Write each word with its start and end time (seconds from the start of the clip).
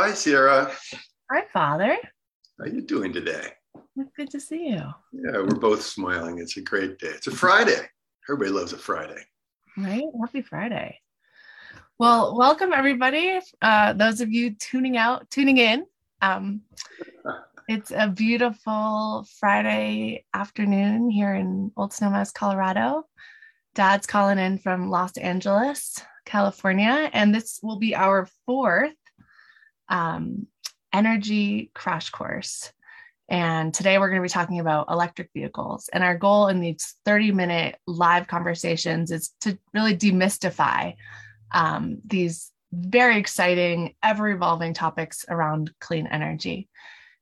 Hi, 0.00 0.14
Sierra. 0.14 0.70
Hi, 1.28 1.42
Father. 1.52 1.98
How 2.56 2.64
are 2.64 2.68
you 2.68 2.82
doing 2.82 3.12
today? 3.12 3.48
It's 3.96 4.12
good 4.16 4.30
to 4.30 4.38
see 4.38 4.68
you. 4.68 4.80
Yeah, 5.12 5.38
we're 5.38 5.58
both 5.58 5.82
smiling. 5.82 6.38
It's 6.38 6.56
a 6.56 6.60
great 6.60 7.00
day. 7.00 7.08
It's 7.08 7.26
a 7.26 7.32
Friday. 7.32 7.80
Everybody 8.28 8.52
loves 8.52 8.72
a 8.72 8.78
Friday. 8.78 9.20
Right? 9.76 10.04
Happy 10.20 10.42
Friday. 10.42 11.00
Well, 11.98 12.38
welcome 12.38 12.72
everybody. 12.72 13.40
Uh, 13.60 13.92
those 13.94 14.20
of 14.20 14.30
you 14.30 14.54
tuning 14.54 14.96
out, 14.96 15.28
tuning 15.30 15.56
in. 15.56 15.84
Um, 16.22 16.60
it's 17.68 17.90
a 17.90 18.06
beautiful 18.06 19.26
Friday 19.40 20.24
afternoon 20.32 21.10
here 21.10 21.34
in 21.34 21.72
Old 21.76 21.90
Snowmass, 21.90 22.32
Colorado. 22.32 23.02
Dad's 23.74 24.06
calling 24.06 24.38
in 24.38 24.58
from 24.58 24.90
Los 24.90 25.16
Angeles, 25.16 26.00
California, 26.24 27.10
and 27.12 27.34
this 27.34 27.58
will 27.64 27.80
be 27.80 27.96
our 27.96 28.28
fourth 28.46 28.94
um, 29.88 30.46
energy 30.92 31.70
crash 31.74 32.10
course. 32.10 32.72
And 33.28 33.74
today 33.74 33.98
we're 33.98 34.08
going 34.08 34.20
to 34.20 34.26
be 34.26 34.30
talking 34.30 34.58
about 34.58 34.90
electric 34.90 35.30
vehicles. 35.34 35.90
And 35.92 36.02
our 36.02 36.16
goal 36.16 36.48
in 36.48 36.60
these 36.60 36.94
30 37.04 37.32
minute 37.32 37.76
live 37.86 38.26
conversations 38.26 39.10
is 39.10 39.34
to 39.42 39.58
really 39.74 39.96
demystify 39.96 40.94
um, 41.52 41.98
these 42.06 42.50
very 42.72 43.18
exciting, 43.18 43.94
ever 44.02 44.28
evolving 44.28 44.74
topics 44.74 45.24
around 45.28 45.72
clean 45.80 46.06
energy. 46.06 46.68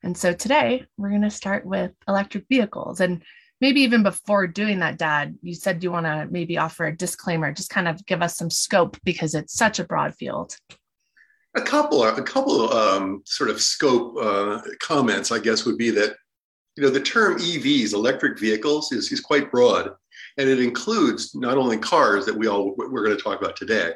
And 0.03 0.17
so 0.17 0.33
today 0.33 0.85
we're 0.97 1.11
going 1.11 1.23
to 1.23 1.31
start 1.31 1.67
with 1.67 1.93
electric 2.07 2.47
vehicles. 2.49 3.01
And 3.01 3.23
maybe 3.61 3.81
even 3.81 4.03
before 4.03 4.47
doing 4.47 4.81
that, 4.81 4.99
Dad, 4.99 5.37
you 5.43 5.55
said 5.55 5.83
you 5.83 5.91
want 5.91 6.07
to 6.07 6.29
maybe 6.31 6.59
offer 6.59 6.87
a 6.87 6.97
disclaimer, 6.97 7.53
just 7.53 7.71
kind 7.71 7.89
of 7.89 8.05
give 8.07 8.23
us 8.23 8.37
some 8.37 8.51
scope 8.51 8.97
because 9.05 9.35
it's 9.35 9.55
such 9.55 9.79
a 9.79 9.85
broad 9.85 10.15
field. 10.15 10.57
A 11.57 11.61
couple, 11.61 12.05
a 12.05 12.23
couple 12.23 12.73
um, 12.73 13.23
sort 13.25 13.51
of 13.51 13.61
scope 13.61 14.17
uh, 14.21 14.61
comments, 14.81 15.33
I 15.33 15.39
guess, 15.39 15.65
would 15.65 15.79
be 15.79 15.91
that 15.91 16.17
you 16.77 16.83
know 16.83 16.91
the 16.91 17.01
term 17.01 17.39
EVs, 17.39 17.95
electric 17.95 18.39
vehicles, 18.39 18.93
is, 18.93 19.11
is 19.11 19.21
quite 19.21 19.51
broad, 19.51 19.91
and 20.37 20.49
it 20.49 20.61
includes 20.61 21.35
not 21.35 21.57
only 21.57 21.79
cars 21.79 22.27
that 22.27 22.37
we 22.37 22.47
all 22.47 22.75
we're 22.77 23.05
going 23.05 23.17
to 23.17 23.23
talk 23.23 23.41
about 23.41 23.57
today, 23.57 23.93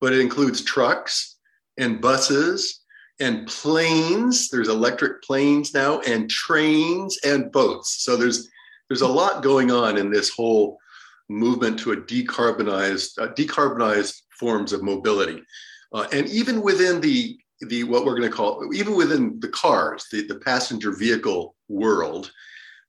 but 0.00 0.12
it 0.12 0.20
includes 0.20 0.62
trucks 0.62 1.38
and 1.78 2.00
buses 2.00 2.82
and 3.20 3.46
planes. 3.48 4.48
There's 4.48 4.68
electric 4.68 5.22
planes 5.22 5.74
now, 5.74 6.00
and 6.00 6.30
trains 6.30 7.18
and 7.24 7.50
boats. 7.50 8.04
So 8.04 8.16
there's 8.16 8.48
there's 8.88 9.02
a 9.02 9.08
lot 9.08 9.42
going 9.42 9.70
on 9.70 9.98
in 9.98 10.10
this 10.10 10.30
whole 10.30 10.78
movement 11.28 11.78
to 11.80 11.92
a 11.92 11.96
decarbonized 11.96 13.18
uh, 13.18 13.32
decarbonized 13.34 14.22
forms 14.38 14.72
of 14.72 14.82
mobility. 14.82 15.42
Uh, 15.92 16.06
and 16.12 16.28
even 16.28 16.62
within 16.62 17.00
the 17.00 17.38
the 17.68 17.84
what 17.84 18.04
we're 18.04 18.16
going 18.16 18.28
to 18.28 18.36
call 18.36 18.68
even 18.74 18.96
within 18.96 19.38
the 19.40 19.48
cars, 19.48 20.06
the, 20.10 20.26
the 20.26 20.34
passenger 20.40 20.90
vehicle 20.90 21.54
world, 21.68 22.32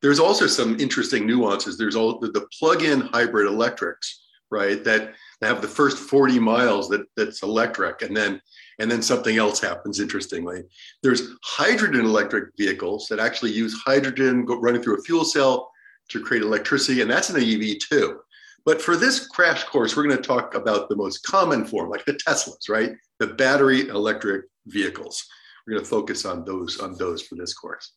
there's 0.02 0.20
also 0.20 0.48
some 0.48 0.80
interesting 0.80 1.28
nuances. 1.28 1.78
There's 1.78 1.96
all 1.96 2.20
the, 2.20 2.31
the 2.31 2.48
plug-in 2.58 3.02
hybrid 3.02 3.48
electrics, 3.48 4.26
right? 4.50 4.84
That, 4.84 5.14
have 5.42 5.62
the 5.62 5.68
first 5.68 5.98
40 5.98 6.40
miles 6.40 6.88
that 6.90 7.06
that's 7.18 7.44
electric, 7.44 8.02
and 8.02 8.16
then 8.16 8.42
and 8.80 8.90
then 8.90 9.02
something 9.02 9.38
else 9.38 9.59
happens. 9.59 10.00
Interestingly, 10.00 10.64
there's 11.02 11.30
hydrogen 11.44 12.06
electric 12.06 12.52
vehicles 12.58 13.08
that 13.09 13.20
actually 13.20 13.52
use 13.52 13.74
hydrogen 13.86 14.46
running 14.46 14.81
through 14.81 15.00
a 15.00 15.04
fuel 15.04 15.26
cell 15.26 15.70
to 16.09 16.24
create 16.24 16.44
electricity, 16.44 17.02
and 17.02 17.12
that's 17.12 17.30
an 17.30 17.42
EV 17.42 17.78
too. 17.80 18.20
But 18.66 18.81
for 18.81 18.95
this 18.95 19.28
crash 19.28 19.64
course, 19.66 19.95
we're 19.95 20.03
going 20.03 20.16
to 20.16 20.23
talk 20.23 20.56
about 20.56 20.88
the 20.88 20.95
most 20.95 21.23
common 21.23 21.66
form, 21.66 21.89
like 21.89 22.06
the 22.06 22.14
Teslas, 22.14 22.69
right? 22.69 22.94
The 23.19 23.28
battery 23.28 23.89
electric 23.89 24.45
vehicles. 24.67 25.25
We're 25.67 25.73
going 25.73 25.83
to 25.83 25.89
focus 25.89 26.25
on 26.25 26.45
those 26.45 26.80
on 26.80 26.97
those 26.97 27.22
for 27.22 27.36
this 27.36 27.53
course. 27.53 27.94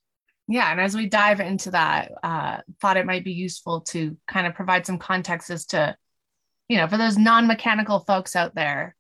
Yeah, 0.49 0.71
and 0.71 0.81
as 0.81 0.95
we 0.95 1.09
dive 1.09 1.41
into 1.41 1.73
that, 1.73 2.13
uh, 2.23 2.59
thought 2.81 2.97
it 2.97 3.07
might 3.07 3.25
be 3.25 3.33
useful 3.33 3.81
to 3.83 4.17
kind 4.29 4.47
of 4.47 4.55
provide 4.55 4.87
some 4.87 4.99
context 4.99 5.51
as 5.51 5.67
to, 5.67 5.97
you 6.69 6.77
know, 6.77 6.87
for 6.87 6.97
those 6.97 7.19
non-mechanical 7.19 8.01
folks 8.01 8.37
out 8.37 8.55
there, 8.55 8.95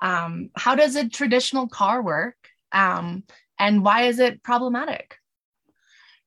um, 0.00 0.50
how 0.56 0.74
does 0.74 0.96
a 0.96 1.08
traditional 1.08 1.68
car 1.68 2.02
work, 2.02 2.36
um, 2.72 3.24
and 3.58 3.84
why 3.84 4.04
is 4.04 4.18
it 4.18 4.42
problematic? 4.42 5.18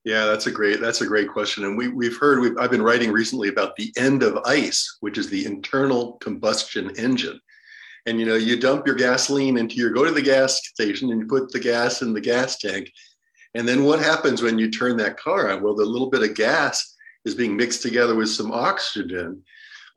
Yeah, 0.04 0.24
that's 0.24 0.46
a 0.46 0.50
great 0.50 0.80
that's 0.80 1.02
a 1.02 1.06
great 1.06 1.28
question, 1.28 1.64
and 1.64 1.76
we 1.76 1.88
we've 1.88 2.16
heard 2.16 2.40
we've, 2.40 2.56
I've 2.56 2.70
been 2.70 2.82
writing 2.82 3.12
recently 3.12 3.48
about 3.48 3.76
the 3.76 3.92
end 3.98 4.22
of 4.22 4.38
ICE, 4.46 4.96
which 5.00 5.18
is 5.18 5.28
the 5.28 5.44
internal 5.44 6.14
combustion 6.14 6.90
engine. 6.96 7.38
And 8.06 8.18
you 8.18 8.24
know, 8.24 8.36
you 8.36 8.58
dump 8.58 8.86
your 8.86 8.96
gasoline 8.96 9.58
into 9.58 9.74
your 9.74 9.90
go 9.90 10.06
to 10.06 10.10
the 10.10 10.22
gas 10.22 10.66
station 10.66 11.10
and 11.10 11.20
you 11.20 11.26
put 11.26 11.52
the 11.52 11.60
gas 11.60 12.00
in 12.00 12.14
the 12.14 12.20
gas 12.20 12.56
tank, 12.56 12.90
and 13.54 13.68
then 13.68 13.84
what 13.84 14.00
happens 14.00 14.40
when 14.40 14.58
you 14.58 14.70
turn 14.70 14.96
that 14.96 15.18
car 15.18 15.50
on? 15.50 15.62
Well, 15.62 15.74
the 15.74 15.84
little 15.84 16.08
bit 16.08 16.22
of 16.22 16.34
gas 16.34 16.96
is 17.26 17.34
being 17.34 17.54
mixed 17.54 17.82
together 17.82 18.14
with 18.14 18.30
some 18.30 18.52
oxygen 18.52 19.42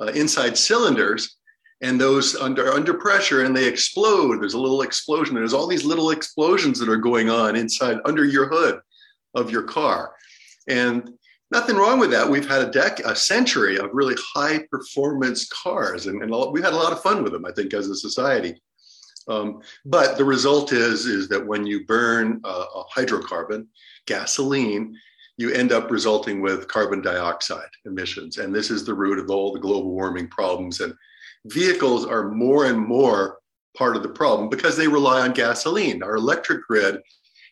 uh, 0.01 0.07
inside 0.07 0.57
cylinders, 0.57 1.37
and 1.81 1.99
those 1.99 2.35
under 2.35 2.73
under 2.73 2.93
pressure 2.93 3.45
and 3.45 3.55
they 3.55 3.69
explode. 3.69 4.41
There's 4.41 4.53
a 4.53 4.59
little 4.59 4.81
explosion. 4.81 5.35
There's 5.35 5.53
all 5.53 5.67
these 5.67 5.85
little 5.85 6.09
explosions 6.09 6.77
that 6.79 6.89
are 6.89 6.97
going 6.97 7.29
on 7.29 7.55
inside 7.55 7.99
under 8.03 8.25
your 8.25 8.49
hood 8.49 8.81
of 9.35 9.51
your 9.51 9.63
car. 9.63 10.13
And 10.67 11.11
nothing 11.51 11.75
wrong 11.75 11.99
with 11.99 12.11
that. 12.11 12.29
We've 12.29 12.47
had 12.47 12.61
a 12.61 12.71
dec 12.71 12.99
a 13.05 13.15
century 13.15 13.77
of 13.77 13.89
really 13.93 14.15
high 14.33 14.65
performance 14.71 15.47
cars, 15.49 16.07
and, 16.07 16.21
and 16.21 16.31
we've 16.51 16.63
had 16.63 16.73
a 16.73 16.77
lot 16.77 16.91
of 16.91 17.01
fun 17.01 17.23
with 17.23 17.33
them. 17.33 17.45
I 17.45 17.51
think 17.51 17.73
as 17.73 17.87
a 17.87 17.95
society. 17.95 18.55
Um, 19.27 19.61
but 19.85 20.17
the 20.17 20.25
result 20.25 20.73
is 20.73 21.05
is 21.05 21.29
that 21.29 21.45
when 21.45 21.65
you 21.65 21.85
burn 21.85 22.41
a 22.43 22.83
hydrocarbon, 22.95 23.67
gasoline, 24.05 24.97
you 25.37 25.51
end 25.51 25.71
up 25.71 25.89
resulting 25.89 26.41
with 26.41 26.67
carbon 26.67 27.01
dioxide 27.01 27.69
emissions, 27.85 28.37
and 28.37 28.53
this 28.53 28.69
is 28.69 28.83
the 28.83 28.93
root 28.93 29.19
of 29.19 29.29
all 29.29 29.53
the 29.53 29.59
global 29.59 29.91
warming 29.91 30.27
problems. 30.27 30.81
And 30.81 30.93
vehicles 31.45 32.05
are 32.05 32.29
more 32.29 32.65
and 32.65 32.79
more 32.79 33.39
part 33.77 33.95
of 33.95 34.03
the 34.03 34.09
problem 34.09 34.49
because 34.49 34.77
they 34.77 34.87
rely 34.87 35.21
on 35.21 35.33
gasoline. 35.33 36.03
Our 36.03 36.15
electric 36.15 36.67
grid 36.67 36.99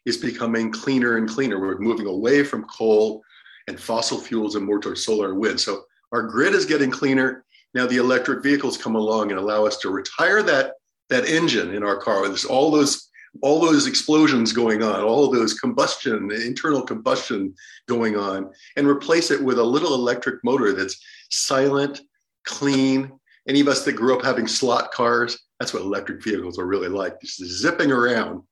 is 0.06 0.18
becoming 0.18 0.72
cleaner 0.72 1.18
and 1.18 1.30
cleaner. 1.30 1.60
We're 1.60 1.78
moving 1.78 2.08
away 2.08 2.44
from 2.44 2.66
coal 2.66 3.22
and 3.68 3.80
fossil 3.80 4.20
fuels 4.20 4.56
and 4.56 4.66
more 4.66 4.80
towards 4.80 5.06
solar 5.06 5.30
and 5.30 5.40
wind. 5.40 5.60
So 5.60 5.84
our 6.12 6.24
grid 6.24 6.54
is 6.54 6.66
getting 6.66 6.92
cleaner. 6.92 7.46
Now 7.74 7.88
the 7.88 7.98
electric 7.98 8.44
vehicles 8.44 8.78
come 8.78 8.96
along 8.96 9.32
and 9.32 9.40
allow 9.40 9.66
us 9.66 9.78
to 9.78 9.90
retire 9.90 10.44
that, 10.44 10.74
that 11.10 11.26
engine 11.26 11.74
in 11.74 11.84
our 11.84 11.98
car. 11.98 12.28
There's 12.28 12.46
all 12.46 12.72
those 12.72 13.08
all 13.42 13.62
those 13.62 13.88
explosions 13.88 14.52
going 14.52 14.84
on, 14.84 15.02
all 15.02 15.32
those 15.32 15.54
combustion, 15.54 16.30
internal 16.32 16.82
combustion 16.82 17.56
going 17.88 18.18
on, 18.18 18.52
and 18.76 18.86
replace 18.86 19.32
it 19.32 19.42
with 19.42 19.58
a 19.58 19.64
little 19.64 19.94
electric 19.94 20.44
motor 20.44 20.74
that's 20.74 21.02
silent, 21.30 22.02
clean. 22.46 23.10
Any 23.48 23.62
of 23.62 23.70
us 23.70 23.86
that 23.86 23.94
grew 23.94 24.18
up 24.18 24.26
having 24.26 24.48
slot 24.48 24.92
cars, 24.92 25.40
that's 25.60 25.74
what 25.74 25.82
electric 25.82 26.22
vehicles 26.22 26.60
are 26.60 26.66
really 26.66 26.90
like, 26.90 27.22
just 27.22 27.42
zipping 27.42 27.90
around 27.90 28.44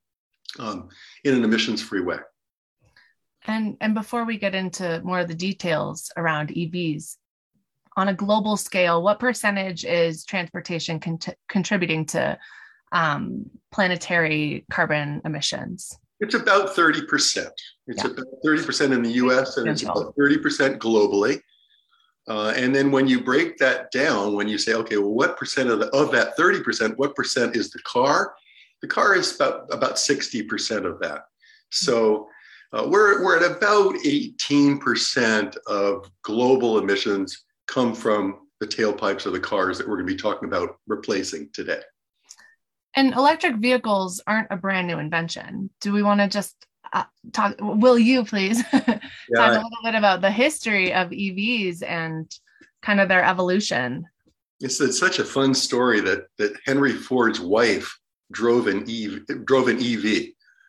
um, 0.58 0.88
in 1.24 1.34
an 1.34 1.44
emissions 1.44 1.82
free 1.82 2.00
way. 2.00 2.18
And, 3.46 3.76
and 3.80 3.94
before 3.94 4.24
we 4.24 4.38
get 4.38 4.54
into 4.54 5.00
more 5.02 5.20
of 5.20 5.28
the 5.28 5.34
details 5.34 6.10
around 6.16 6.50
EVs, 6.50 7.16
on 7.96 8.08
a 8.08 8.14
global 8.14 8.56
scale, 8.56 9.02
what 9.02 9.18
percentage 9.18 9.84
is 9.84 10.24
transportation 10.24 11.00
con- 11.00 11.18
contributing 11.48 12.06
to 12.06 12.38
um, 12.92 13.50
planetary 13.72 14.64
carbon 14.70 15.20
emissions? 15.24 15.98
It's 16.20 16.34
about 16.34 16.70
30%. 16.70 17.04
It's 17.08 18.04
yeah. 18.04 18.10
about 18.10 18.26
30% 18.44 18.92
in 18.92 19.02
the 19.02 19.12
US 19.12 19.56
and 19.56 19.68
it's 19.68 19.82
about 19.82 20.14
30% 20.16 20.78
globally. 20.78 21.40
Uh, 22.28 22.52
and 22.56 22.74
then 22.74 22.90
when 22.90 23.08
you 23.08 23.24
break 23.24 23.56
that 23.56 23.90
down, 23.90 24.34
when 24.34 24.46
you 24.46 24.58
say, 24.58 24.74
okay, 24.74 24.98
well, 24.98 25.14
what 25.14 25.36
percent 25.36 25.70
of, 25.70 25.80
the, 25.80 25.88
of 25.88 26.12
that 26.12 26.36
30%, 26.36 26.96
what 26.96 27.14
percent 27.14 27.56
is 27.56 27.70
the 27.70 27.80
car? 27.80 28.34
The 28.82 28.88
car 28.88 29.14
is 29.14 29.34
about, 29.34 29.72
about 29.72 29.96
60% 29.96 30.84
of 30.84 31.00
that. 31.00 31.24
So 31.70 32.28
uh, 32.72 32.86
we're, 32.88 33.24
we're 33.24 33.36
at 33.36 33.56
about 33.56 33.94
18% 33.96 35.56
of 35.66 36.10
global 36.22 36.78
emissions 36.78 37.44
come 37.66 37.94
from 37.94 38.46
the 38.60 38.66
tailpipes 38.66 39.26
of 39.26 39.32
the 39.32 39.40
cars 39.40 39.78
that 39.78 39.88
we're 39.88 39.96
going 39.96 40.06
to 40.06 40.12
be 40.12 40.20
talking 40.20 40.48
about 40.48 40.76
replacing 40.86 41.50
today. 41.52 41.80
And 42.94 43.14
electric 43.14 43.56
vehicles 43.56 44.20
aren't 44.26 44.48
a 44.50 44.56
brand 44.56 44.86
new 44.86 44.98
invention. 44.98 45.70
Do 45.80 45.92
we 45.92 46.02
want 46.02 46.20
to 46.20 46.28
just 46.28 46.54
uh, 46.92 47.04
talk? 47.32 47.54
Will 47.60 47.98
you 47.98 48.24
please 48.24 48.62
yeah, 48.72 48.98
talk 49.34 49.52
a 49.52 49.62
little 49.62 49.70
bit 49.84 49.94
about 49.94 50.20
the 50.20 50.30
history 50.30 50.92
of 50.92 51.10
EVs 51.10 51.82
and 51.86 52.30
kind 52.82 53.00
of 53.00 53.08
their 53.08 53.24
evolution? 53.24 54.06
It's, 54.60 54.80
it's 54.80 54.98
such 54.98 55.20
a 55.20 55.24
fun 55.24 55.54
story 55.54 56.00
that 56.00 56.26
that 56.38 56.52
Henry 56.66 56.92
Ford's 56.92 57.40
wife 57.40 57.96
drove 58.32 58.66
an 58.66 58.82
EV. 58.88 59.44
Drove 59.44 59.68
an 59.68 59.78
EV. 59.78 60.28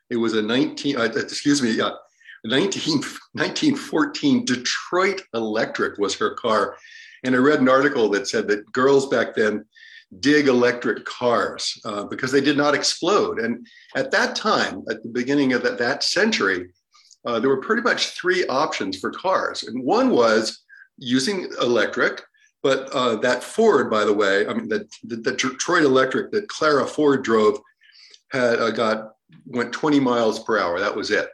It 0.10 0.18
was 0.18 0.34
a 0.34 0.42
19. 0.42 0.98
Uh, 0.98 1.04
excuse 1.04 1.62
me. 1.62 1.80
Uh, 1.80 1.92
19, 2.44 2.96
1914 3.34 4.46
Detroit 4.46 5.22
Electric 5.34 6.00
was 6.00 6.16
her 6.16 6.32
car. 6.32 6.76
And 7.24 7.36
I 7.36 7.38
read 7.38 7.62
an 7.62 7.70
article 7.70 8.10
that 8.10 8.28
said 8.28 8.48
that 8.48 8.72
girls 8.72 9.08
back 9.08 9.36
then 9.36 9.66
dig 10.20 10.48
electric 10.48 11.06
cars 11.06 11.80
uh, 11.86 12.04
because 12.04 12.32
they 12.32 12.42
did 12.42 12.58
not 12.58 12.76
explode. 12.76 13.40
And 13.40 13.66
at 13.96 14.12
that 14.12 14.36
time, 14.36 14.84
at 14.90 15.04
the 15.04 15.10
beginning 15.10 15.54
of 15.54 15.64
that, 15.64 15.78
that 15.78 16.04
century, 16.04 16.70
uh, 17.26 17.40
there 17.40 17.50
were 17.50 17.62
pretty 17.62 17.84
much 17.84 18.10
three 18.10 18.46
options 18.48 19.00
for 19.00 19.12
cars. 19.12 19.64
And 19.64 19.84
one 19.84 20.10
was 20.10 20.64
using 20.98 21.50
electric, 21.62 22.24
but 22.64 22.90
uh, 22.92 23.16
that 23.18 23.44
Ford, 23.44 23.90
by 23.90 24.06
the 24.06 24.14
way, 24.14 24.48
I 24.48 24.54
mean, 24.54 24.68
the, 24.68 24.88
the, 25.04 25.16
the, 25.18 25.32
Detroit 25.32 25.84
Electric 25.84 26.32
that 26.32 26.48
Clara 26.48 26.86
Ford 26.86 27.24
drove 27.24 27.60
had 28.32 28.60
uh, 28.60 28.72
got 28.72 29.14
went 29.46 29.74
20 29.74 30.00
miles 30.00 30.44
per 30.44 30.60
hour. 30.60 30.80
That 30.80 30.96
was 30.96 31.12
it. 31.12 31.30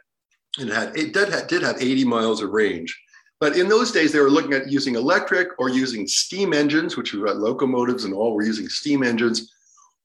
And 0.58 0.70
it 0.70 0.74
had 0.74 0.96
it 0.96 1.12
did 1.12 1.28
have, 1.28 1.46
did 1.48 1.62
have 1.62 1.80
80 1.80 2.04
miles 2.04 2.42
of 2.42 2.50
range. 2.50 2.98
But 3.40 3.56
in 3.56 3.68
those 3.68 3.92
days, 3.92 4.12
they 4.12 4.18
were 4.18 4.30
looking 4.30 4.52
at 4.52 4.70
using 4.70 4.96
electric 4.96 5.48
or 5.58 5.68
using 5.68 6.08
steam 6.08 6.52
engines, 6.52 6.96
which 6.96 7.12
were 7.12 7.32
locomotives 7.32 8.04
and 8.04 8.12
all 8.12 8.34
were 8.34 8.42
using 8.42 8.68
steam 8.68 9.04
engines, 9.04 9.52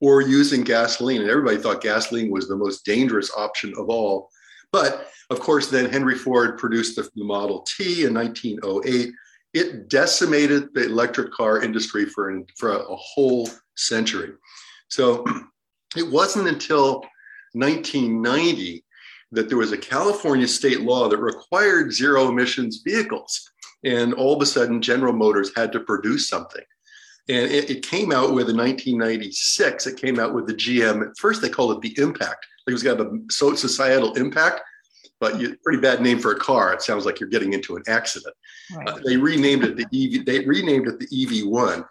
or 0.01 0.21
using 0.21 0.63
gasoline. 0.63 1.21
And 1.21 1.29
everybody 1.29 1.57
thought 1.57 1.81
gasoline 1.81 2.29
was 2.29 2.47
the 2.47 2.55
most 2.55 2.85
dangerous 2.85 3.31
option 3.35 3.73
of 3.77 3.89
all. 3.89 4.29
But 4.71 5.07
of 5.29 5.39
course, 5.39 5.67
then 5.69 5.89
Henry 5.89 6.15
Ford 6.15 6.57
produced 6.59 6.95
the, 6.95 7.09
the 7.15 7.23
Model 7.23 7.61
T 7.61 8.05
in 8.05 8.13
1908. 8.13 9.13
It 9.53 9.89
decimated 9.89 10.73
the 10.73 10.85
electric 10.85 11.31
car 11.31 11.61
industry 11.61 12.05
for, 12.05 12.41
for 12.57 12.71
a, 12.71 12.79
a 12.79 12.95
whole 12.95 13.49
century. 13.75 14.31
So 14.89 15.25
it 15.97 16.09
wasn't 16.09 16.47
until 16.47 17.03
1990 17.53 18.83
that 19.31 19.49
there 19.49 19.57
was 19.57 19.71
a 19.71 19.77
California 19.77 20.47
state 20.47 20.81
law 20.81 21.09
that 21.09 21.17
required 21.17 21.93
zero 21.93 22.29
emissions 22.29 22.81
vehicles. 22.85 23.49
And 23.83 24.13
all 24.13 24.35
of 24.35 24.41
a 24.41 24.45
sudden, 24.45 24.81
General 24.81 25.13
Motors 25.13 25.51
had 25.55 25.71
to 25.73 25.79
produce 25.79 26.29
something. 26.29 26.63
And 27.29 27.49
it, 27.49 27.69
it, 27.69 27.87
came 27.87 28.11
out 28.11 28.33
with 28.33 28.49
in 28.49 28.57
1996, 28.57 29.87
it 29.87 29.97
came 29.97 30.19
out 30.19 30.33
with 30.33 30.45
the 30.45 30.53
GM. 30.53 31.09
At 31.09 31.17
first, 31.17 31.41
they 31.41 31.49
called 31.49 31.71
it 31.71 31.81
the 31.81 32.01
Impact. 32.01 32.45
It 32.67 32.73
was 32.73 32.83
got 32.83 32.99
a 32.99 33.19
societal 33.29 34.13
impact, 34.13 34.61
but 35.19 35.39
you, 35.39 35.55
pretty 35.63 35.81
bad 35.81 36.01
name 36.01 36.19
for 36.19 36.31
a 36.31 36.39
car. 36.39 36.73
It 36.73 36.81
sounds 36.81 37.05
like 37.05 37.19
you're 37.19 37.29
getting 37.29 37.53
into 37.53 37.75
an 37.75 37.83
accident. 37.87 38.35
Right. 38.75 38.87
Uh, 38.87 38.99
they 39.05 39.17
renamed 39.17 39.63
it 39.63 39.77
the 39.77 39.85
EV. 39.85 40.25
They 40.25 40.45
renamed 40.45 40.87
it 40.87 40.99
the 40.99 41.07
EV1, 41.07 41.85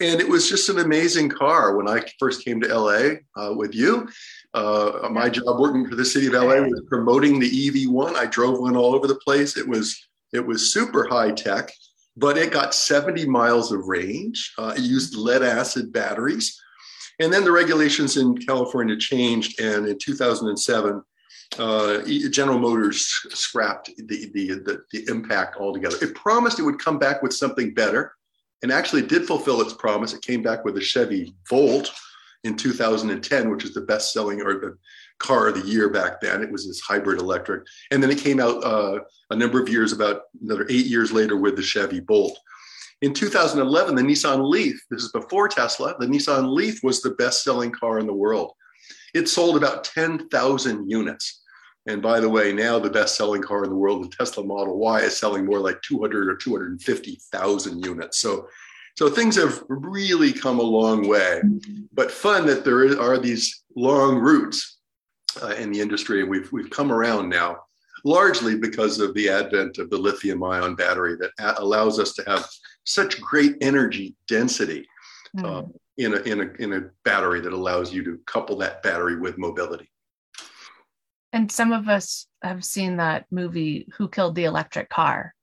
and 0.00 0.20
it 0.20 0.28
was 0.28 0.48
just 0.48 0.68
an 0.68 0.78
amazing 0.78 1.28
car. 1.28 1.76
When 1.76 1.88
I 1.88 2.02
first 2.18 2.44
came 2.44 2.60
to 2.60 2.68
LA 2.68 3.16
uh, 3.36 3.54
with 3.54 3.74
you, 3.74 4.08
uh, 4.54 5.08
my 5.10 5.28
job 5.28 5.60
working 5.60 5.88
for 5.88 5.94
the 5.94 6.04
city 6.04 6.26
of 6.26 6.32
LA 6.32 6.60
was 6.60 6.82
promoting 6.88 7.38
the 7.38 7.50
EV1. 7.50 8.14
I 8.14 8.26
drove 8.26 8.60
one 8.60 8.76
all 8.76 8.94
over 8.94 9.06
the 9.06 9.16
place. 9.16 9.56
It 9.56 9.66
was 9.66 9.96
it 10.32 10.44
was 10.44 10.72
super 10.72 11.08
high 11.08 11.32
tech, 11.32 11.70
but 12.16 12.36
it 12.36 12.52
got 12.52 12.74
70 12.74 13.26
miles 13.26 13.72
of 13.72 13.86
range. 13.86 14.52
Uh, 14.58 14.74
it 14.76 14.82
used 14.82 15.14
lead 15.14 15.42
acid 15.42 15.92
batteries, 15.92 16.60
and 17.20 17.32
then 17.32 17.44
the 17.44 17.52
regulations 17.52 18.16
in 18.16 18.36
California 18.38 18.96
changed. 18.96 19.60
And 19.60 19.86
in 19.86 19.98
2007, 19.98 21.02
uh, 21.58 22.02
General 22.30 22.58
Motors 22.58 23.06
scrapped 23.30 23.90
the, 23.96 24.30
the, 24.34 24.54
the 24.54 24.82
the 24.92 25.04
impact 25.08 25.56
altogether. 25.56 25.96
It 26.02 26.14
promised 26.14 26.58
it 26.58 26.64
would 26.64 26.78
come 26.78 26.98
back 26.98 27.22
with 27.22 27.32
something 27.32 27.72
better, 27.74 28.14
and 28.62 28.70
actually 28.70 29.02
did 29.02 29.26
fulfill 29.26 29.60
its 29.60 29.72
promise. 29.72 30.12
It 30.12 30.22
came 30.22 30.42
back 30.42 30.64
with 30.64 30.76
a 30.76 30.80
Chevy 30.80 31.34
Volt 31.48 31.90
in 32.44 32.56
2010, 32.56 33.50
which 33.50 33.64
is 33.64 33.74
the 33.74 33.80
best 33.80 34.12
selling 34.12 34.42
or 34.42 34.54
the 34.54 34.76
car 35.18 35.48
of 35.48 35.54
the 35.54 35.68
year 35.68 35.88
back 35.88 36.20
then. 36.20 36.42
It 36.42 36.50
was 36.50 36.66
this 36.66 36.80
hybrid 36.80 37.20
electric. 37.20 37.64
And 37.90 38.02
then 38.02 38.10
it 38.10 38.18
came 38.18 38.40
out 38.40 38.62
uh, 38.64 39.00
a 39.30 39.36
number 39.36 39.60
of 39.60 39.68
years, 39.68 39.92
about 39.92 40.22
another 40.40 40.66
eight 40.70 40.86
years 40.86 41.12
later, 41.12 41.36
with 41.36 41.56
the 41.56 41.62
Chevy 41.62 42.00
Bolt. 42.00 42.38
In 43.00 43.14
2011, 43.14 43.94
the 43.94 44.02
Nissan 44.02 44.48
Leaf, 44.48 44.80
this 44.90 45.02
is 45.02 45.12
before 45.12 45.48
Tesla, 45.48 45.94
the 45.98 46.06
Nissan 46.06 46.52
Leaf 46.52 46.82
was 46.82 47.00
the 47.00 47.10
best 47.10 47.44
selling 47.44 47.70
car 47.70 47.98
in 47.98 48.06
the 48.06 48.12
world. 48.12 48.52
It 49.14 49.28
sold 49.28 49.56
about 49.56 49.84
10,000 49.84 50.90
units. 50.90 51.42
And 51.86 52.02
by 52.02 52.20
the 52.20 52.28
way, 52.28 52.52
now 52.52 52.78
the 52.78 52.90
best 52.90 53.16
selling 53.16 53.42
car 53.42 53.64
in 53.64 53.70
the 53.70 53.76
world, 53.76 54.04
the 54.04 54.14
Tesla 54.16 54.44
Model 54.44 54.78
Y, 54.78 55.00
is 55.00 55.16
selling 55.16 55.46
more 55.46 55.60
like 55.60 55.80
200 55.82 56.28
or 56.28 56.36
250,000 56.36 57.84
units. 57.84 58.18
So 58.20 58.48
so 58.98 59.08
things 59.08 59.36
have 59.36 59.62
really 59.68 60.32
come 60.32 60.58
a 60.58 60.62
long 60.64 61.06
way, 61.06 61.40
but 61.92 62.10
fun 62.10 62.46
that 62.46 62.64
there 62.64 63.00
are 63.00 63.16
these 63.16 63.62
long 63.76 64.16
routes 64.16 64.78
uh, 65.40 65.54
in 65.54 65.70
the 65.70 65.80
industry. 65.80 66.20
And 66.20 66.28
we've, 66.28 66.50
we've 66.50 66.70
come 66.70 66.90
around 66.90 67.28
now, 67.28 67.58
largely 68.04 68.56
because 68.56 68.98
of 68.98 69.14
the 69.14 69.28
advent 69.28 69.78
of 69.78 69.88
the 69.90 69.96
lithium 69.96 70.42
ion 70.42 70.74
battery 70.74 71.14
that 71.14 71.60
allows 71.60 72.00
us 72.00 72.12
to 72.14 72.24
have 72.26 72.48
such 72.82 73.20
great 73.20 73.54
energy 73.60 74.16
density 74.26 74.84
mm. 75.36 75.70
In, 75.98 76.14
a, 76.14 76.20
in, 76.20 76.40
a, 76.40 76.62
in 76.62 76.72
a 76.72 76.90
battery 77.04 77.40
that 77.40 77.52
allows 77.52 77.92
you 77.92 78.02
to 78.04 78.18
couple 78.26 78.56
that 78.58 78.82
battery 78.82 79.18
with 79.18 79.36
mobility. 79.36 79.90
And 81.32 81.52
some 81.52 81.72
of 81.72 81.88
us 81.88 82.26
have 82.42 82.64
seen 82.64 82.96
that 82.96 83.26
movie, 83.30 83.88
Who 83.98 84.08
Killed 84.08 84.34
the 84.34 84.44
Electric 84.44 84.88
Car? 84.88 85.34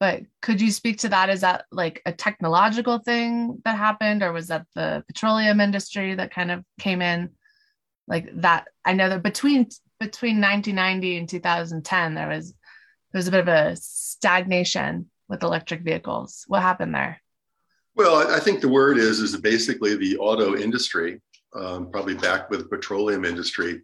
but 0.00 0.22
could 0.42 0.60
you 0.60 0.70
speak 0.70 0.98
to 0.98 1.08
that 1.08 1.28
is 1.28 1.40
that 1.40 1.64
like 1.72 2.00
a 2.06 2.12
technological 2.12 2.98
thing 2.98 3.60
that 3.64 3.76
happened 3.76 4.22
or 4.22 4.32
was 4.32 4.48
that 4.48 4.66
the 4.74 5.04
petroleum 5.06 5.60
industry 5.60 6.14
that 6.14 6.32
kind 6.32 6.50
of 6.50 6.64
came 6.78 7.02
in 7.02 7.30
like 8.06 8.28
that 8.40 8.68
i 8.84 8.92
know 8.92 9.08
that 9.08 9.22
between 9.22 9.68
between 9.98 10.40
1990 10.40 11.16
and 11.18 11.28
2010 11.28 12.14
there 12.14 12.28
was 12.28 12.52
there 13.12 13.18
was 13.18 13.28
a 13.28 13.32
bit 13.32 13.40
of 13.40 13.48
a 13.48 13.76
stagnation 13.76 15.10
with 15.28 15.42
electric 15.42 15.82
vehicles 15.82 16.44
what 16.46 16.62
happened 16.62 16.94
there 16.94 17.20
well 17.98 18.16
i 18.32 18.40
think 18.40 18.60
the 18.60 18.68
word 18.68 18.96
is 18.96 19.20
is 19.20 19.36
basically 19.36 19.96
the 19.96 20.16
auto 20.16 20.56
industry 20.56 21.20
um, 21.54 21.90
probably 21.90 22.14
back 22.14 22.50
with 22.50 22.60
the 22.60 22.68
petroleum 22.68 23.24
industry 23.24 23.82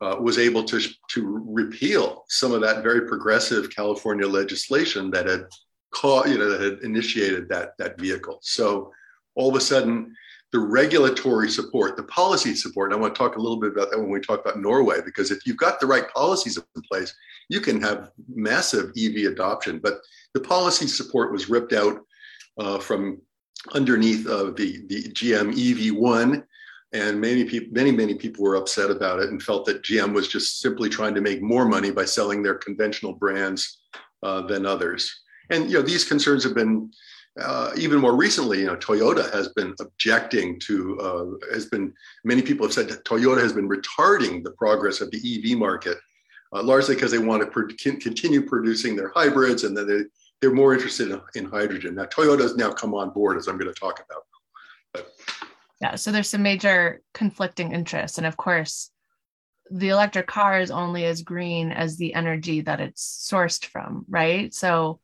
uh, 0.00 0.16
was 0.18 0.38
able 0.38 0.64
to, 0.64 0.80
to 1.08 1.44
repeal 1.46 2.24
some 2.28 2.52
of 2.52 2.60
that 2.62 2.82
very 2.82 3.06
progressive 3.06 3.68
California 3.74 4.26
legislation 4.26 5.10
that 5.10 5.26
had 5.26 5.44
caught, 5.92 6.28
you 6.28 6.38
know, 6.38 6.48
that 6.48 6.60
had 6.60 6.78
initiated 6.80 7.48
that, 7.48 7.76
that 7.78 7.98
vehicle. 7.98 8.38
So 8.42 8.92
all 9.34 9.50
of 9.50 9.56
a 9.56 9.60
sudden, 9.60 10.14
the 10.52 10.58
regulatory 10.58 11.48
support, 11.48 11.96
the 11.96 12.02
policy 12.04 12.54
support, 12.54 12.90
and 12.90 12.98
I 12.98 13.00
want 13.00 13.14
to 13.14 13.18
talk 13.18 13.36
a 13.36 13.40
little 13.40 13.60
bit 13.60 13.72
about 13.72 13.90
that 13.90 13.98
when 13.98 14.10
we 14.10 14.20
talk 14.20 14.40
about 14.40 14.58
Norway, 14.58 15.00
because 15.04 15.30
if 15.30 15.46
you've 15.46 15.56
got 15.56 15.78
the 15.78 15.86
right 15.86 16.08
policies 16.12 16.56
in 16.56 16.82
place, 16.90 17.14
you 17.48 17.60
can 17.60 17.80
have 17.80 18.10
massive 18.28 18.92
EV 18.98 19.30
adoption. 19.30 19.78
But 19.78 20.00
the 20.34 20.40
policy 20.40 20.86
support 20.86 21.32
was 21.32 21.48
ripped 21.48 21.72
out 21.72 22.00
uh, 22.58 22.78
from 22.78 23.20
underneath 23.72 24.26
of 24.26 24.56
the, 24.56 24.84
the 24.88 25.02
GM 25.04 25.52
EV1 25.54 26.44
and 26.92 27.20
many 27.20 27.44
people 27.44 27.68
many 27.72 27.92
many 27.92 28.14
people 28.14 28.44
were 28.44 28.56
upset 28.56 28.90
about 28.90 29.20
it 29.20 29.30
and 29.30 29.42
felt 29.42 29.64
that 29.64 29.82
gm 29.82 30.12
was 30.12 30.26
just 30.26 30.60
simply 30.60 30.88
trying 30.88 31.14
to 31.14 31.20
make 31.20 31.40
more 31.40 31.64
money 31.64 31.90
by 31.90 32.04
selling 32.04 32.42
their 32.42 32.56
conventional 32.56 33.12
brands 33.12 33.82
uh, 34.22 34.42
than 34.42 34.66
others. 34.66 35.22
And 35.50 35.70
you 35.70 35.78
know 35.78 35.82
these 35.82 36.04
concerns 36.04 36.44
have 36.44 36.54
been 36.54 36.90
uh, 37.40 37.70
even 37.76 38.00
more 38.00 38.16
recently 38.16 38.60
you 38.60 38.66
know 38.66 38.76
toyota 38.76 39.32
has 39.32 39.48
been 39.48 39.74
objecting 39.80 40.58
to 40.60 40.98
uh, 41.00 41.52
has 41.54 41.66
been 41.66 41.92
many 42.24 42.42
people 42.42 42.66
have 42.66 42.74
said 42.74 42.88
that 42.88 43.04
toyota 43.04 43.40
has 43.40 43.52
been 43.52 43.68
retarding 43.68 44.42
the 44.42 44.50
progress 44.52 45.00
of 45.00 45.10
the 45.10 45.18
ev 45.18 45.58
market 45.58 45.96
uh, 46.52 46.62
largely 46.62 46.94
because 46.96 47.12
they 47.12 47.18
want 47.18 47.40
to 47.40 47.48
pro- 47.48 47.68
continue 48.00 48.42
producing 48.42 48.96
their 48.96 49.10
hybrids 49.14 49.62
and 49.64 49.76
then 49.76 49.86
they, 49.86 50.00
they're 50.40 50.52
more 50.52 50.72
interested 50.72 51.20
in, 51.34 51.44
hydrogen. 51.44 51.94
Now 51.94 52.04
toyota 52.04 52.40
has 52.40 52.56
now 52.56 52.72
come 52.72 52.94
on 52.94 53.10
board 53.10 53.36
as 53.36 53.48
i'm 53.48 53.58
going 53.58 53.72
to 53.72 53.78
talk 53.78 54.02
about. 54.08 54.22
But, 54.92 55.12
yeah 55.80 55.94
so 55.96 56.10
there's 56.12 56.28
some 56.28 56.42
major 56.42 57.02
conflicting 57.14 57.72
interests 57.72 58.18
and 58.18 58.26
of 58.26 58.36
course 58.36 58.90
the 59.70 59.90
electric 59.90 60.26
car 60.26 60.60
is 60.60 60.72
only 60.72 61.04
as 61.04 61.22
green 61.22 61.70
as 61.70 61.96
the 61.96 62.14
energy 62.14 62.62
that 62.62 62.80
it's 62.80 63.28
sourced 63.30 63.64
from 63.64 64.04
right? 64.08 64.52
So 64.52 65.00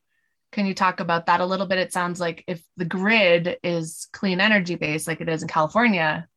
can 0.52 0.66
you 0.66 0.74
talk 0.74 1.00
about 1.00 1.26
that 1.26 1.40
a 1.40 1.46
little 1.46 1.66
bit? 1.66 1.78
It 1.78 1.92
sounds 1.92 2.18
like 2.18 2.42
if 2.46 2.62
the 2.76 2.84
grid 2.84 3.58
is 3.62 4.08
clean 4.12 4.40
energy 4.40 4.74
based 4.74 5.06
like 5.06 5.20
it 5.20 5.28
is 5.28 5.42
in 5.42 5.48
california 5.48 6.28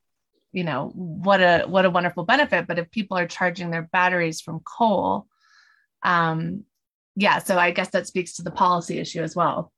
you 0.52 0.64
know 0.64 0.92
what 0.96 1.42
a 1.42 1.64
what 1.68 1.86
a 1.86 1.90
wonderful 1.90 2.26
benefit. 2.26 2.68
But 2.68 2.80
if 2.80 2.92
people 2.92 3.18
are 3.18 3.28
charging 3.28 3.70
their 3.70 3.84
batteries 3.92 4.42
from 4.42 4.62
coal 4.62 5.28
um 6.04 6.64
yeah 7.20 7.40
so 7.40 7.58
i 7.58 7.70
guess 7.72 7.90
that 7.90 8.08
speaks 8.08 8.34
to 8.34 8.42
the 8.42 8.52
policy 8.52 8.98
issue 9.00 9.22
as 9.22 9.36
well 9.36 9.72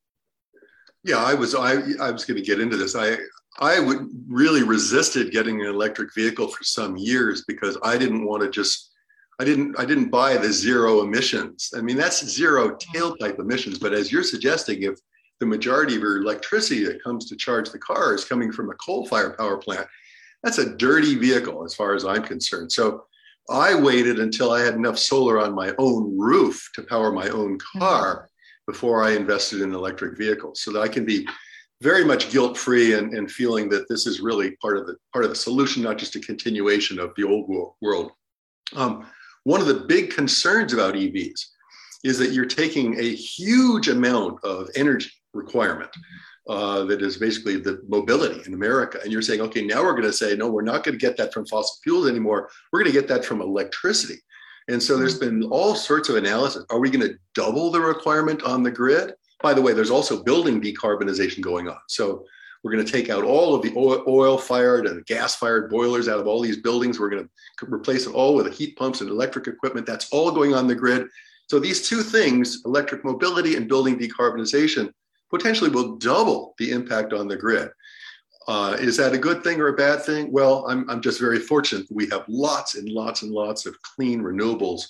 yeah 1.03 1.17
i 1.17 1.33
was 1.33 1.55
i 1.55 1.73
i 1.99 2.11
was 2.11 2.23
going 2.25 2.37
to 2.37 2.45
get 2.45 2.59
into 2.59 2.77
this 2.77 2.95
i 2.95 3.17
I 3.59 3.79
would 3.79 4.07
really 4.27 4.63
resisted 4.63 5.31
getting 5.31 5.61
an 5.61 5.67
electric 5.67 6.13
vehicle 6.13 6.47
for 6.47 6.63
some 6.63 6.95
years 6.95 7.43
because 7.47 7.77
I 7.83 7.97
didn't 7.97 8.25
want 8.25 8.43
to 8.43 8.49
just 8.49 8.91
I 9.39 9.43
didn't 9.43 9.77
I 9.79 9.85
didn't 9.85 10.09
buy 10.09 10.37
the 10.37 10.51
zero 10.51 11.01
emissions. 11.01 11.73
I 11.75 11.81
mean 11.81 11.97
that's 11.97 12.25
zero 12.25 12.77
tailpipe 12.77 13.17
mm-hmm. 13.19 13.41
emissions, 13.41 13.79
but 13.79 13.93
as 13.93 14.11
you're 14.11 14.23
suggesting 14.23 14.83
if 14.83 14.99
the 15.39 15.45
majority 15.45 15.95
of 15.95 16.01
your 16.01 16.21
electricity 16.21 16.85
that 16.85 17.03
comes 17.03 17.27
to 17.27 17.35
charge 17.35 17.71
the 17.71 17.79
car 17.79 18.13
is 18.13 18.23
coming 18.23 18.51
from 18.51 18.69
a 18.69 18.75
coal-fired 18.75 19.37
power 19.37 19.57
plant, 19.57 19.87
that's 20.43 20.59
a 20.59 20.75
dirty 20.75 21.15
vehicle 21.15 21.65
as 21.65 21.73
far 21.73 21.95
as 21.95 22.05
I'm 22.05 22.23
concerned. 22.23 22.71
So 22.71 23.05
I 23.49 23.75
waited 23.75 24.19
until 24.19 24.51
I 24.51 24.61
had 24.61 24.75
enough 24.75 24.97
solar 24.97 25.39
on 25.39 25.53
my 25.53 25.73
own 25.77 26.17
roof 26.17 26.69
to 26.75 26.83
power 26.83 27.11
my 27.11 27.29
own 27.29 27.57
car 27.59 28.29
before 28.67 29.03
I 29.03 29.11
invested 29.11 29.61
in 29.61 29.73
electric 29.73 30.17
vehicles 30.17 30.61
so 30.61 30.71
that 30.71 30.81
I 30.81 30.87
can 30.87 31.05
be 31.05 31.27
very 31.81 32.05
much 32.05 32.31
guilt 32.31 32.57
free 32.57 32.93
and, 32.93 33.13
and 33.13 33.29
feeling 33.29 33.67
that 33.69 33.89
this 33.89 34.05
is 34.05 34.21
really 34.21 34.51
part 34.57 34.77
of 34.77 34.85
the 34.85 34.95
part 35.11 35.25
of 35.25 35.31
the 35.31 35.35
solution, 35.35 35.81
not 35.81 35.97
just 35.97 36.15
a 36.15 36.19
continuation 36.19 36.99
of 36.99 37.11
the 37.17 37.23
old 37.23 37.49
world. 37.81 38.11
Um, 38.75 39.07
one 39.43 39.59
of 39.59 39.67
the 39.67 39.85
big 39.87 40.11
concerns 40.11 40.73
about 40.73 40.93
EVs 40.93 41.41
is 42.03 42.17
that 42.19 42.31
you're 42.31 42.45
taking 42.45 42.99
a 42.99 43.15
huge 43.15 43.87
amount 43.87 44.43
of 44.43 44.69
energy 44.75 45.09
requirement 45.33 45.89
uh, 46.47 46.83
that 46.85 47.01
is 47.01 47.17
basically 47.17 47.57
the 47.57 47.81
mobility 47.87 48.41
in 48.45 48.53
America. 48.53 48.99
And 49.03 49.11
you're 49.11 49.21
saying, 49.21 49.41
okay, 49.41 49.65
now 49.65 49.83
we're 49.83 49.91
going 49.91 50.03
to 50.03 50.13
say, 50.13 50.35
no, 50.35 50.49
we're 50.49 50.63
not 50.63 50.83
going 50.83 50.97
to 50.97 51.05
get 51.05 51.17
that 51.17 51.33
from 51.33 51.45
fossil 51.45 51.77
fuels 51.83 52.09
anymore. 52.09 52.49
We're 52.71 52.79
going 52.79 52.91
to 52.93 52.99
get 52.99 53.07
that 53.09 53.25
from 53.25 53.41
electricity. 53.41 54.21
And 54.67 54.81
so 54.81 54.97
there's 54.97 55.19
been 55.19 55.43
all 55.43 55.75
sorts 55.75 56.09
of 56.09 56.15
analysis. 56.15 56.65
Are 56.69 56.79
we 56.79 56.89
going 56.89 57.07
to 57.07 57.15
double 57.35 57.71
the 57.71 57.81
requirement 57.81 58.43
on 58.43 58.63
the 58.63 58.71
grid? 58.71 59.13
By 59.41 59.53
the 59.53 59.61
way, 59.61 59.73
there's 59.73 59.91
also 59.91 60.23
building 60.23 60.61
decarbonization 60.61 61.41
going 61.41 61.67
on. 61.67 61.79
So 61.87 62.25
we're 62.63 62.71
going 62.71 62.85
to 62.85 62.91
take 62.91 63.09
out 63.09 63.23
all 63.23 63.55
of 63.55 63.63
the 63.63 63.73
oil 63.75 64.37
fired 64.37 64.85
and 64.85 65.05
gas 65.07 65.35
fired 65.35 65.69
boilers 65.69 66.07
out 66.07 66.19
of 66.19 66.27
all 66.27 66.41
these 66.41 66.57
buildings. 66.57 66.99
We're 66.99 67.09
going 67.09 67.27
to 67.59 67.65
replace 67.65 68.05
it 68.05 68.13
all 68.13 68.35
with 68.35 68.53
heat 68.53 68.75
pumps 68.77 69.01
and 69.01 69.09
electric 69.09 69.47
equipment. 69.47 69.87
That's 69.87 70.09
all 70.11 70.31
going 70.31 70.53
on 70.53 70.67
the 70.67 70.75
grid. 70.75 71.07
So 71.47 71.59
these 71.59 71.87
two 71.87 72.01
things, 72.01 72.61
electric 72.65 73.03
mobility 73.03 73.55
and 73.55 73.67
building 73.67 73.97
decarbonization, 73.97 74.93
potentially 75.31 75.69
will 75.69 75.95
double 75.95 76.53
the 76.59 76.71
impact 76.71 77.13
on 77.13 77.27
the 77.27 77.37
grid. 77.37 77.69
Uh, 78.47 78.75
is 78.79 78.97
that 78.97 79.13
a 79.13 79.17
good 79.17 79.43
thing 79.43 79.59
or 79.59 79.69
a 79.69 79.73
bad 79.73 80.03
thing? 80.03 80.31
Well, 80.31 80.65
I'm, 80.67 80.89
I'm 80.89 81.01
just 81.01 81.19
very 81.19 81.39
fortunate 81.39 81.87
we 81.89 82.07
have 82.09 82.25
lots 82.27 82.75
and 82.75 82.89
lots 82.89 83.21
and 83.21 83.31
lots 83.31 83.65
of 83.65 83.81
clean 83.81 84.21
renewables 84.21 84.83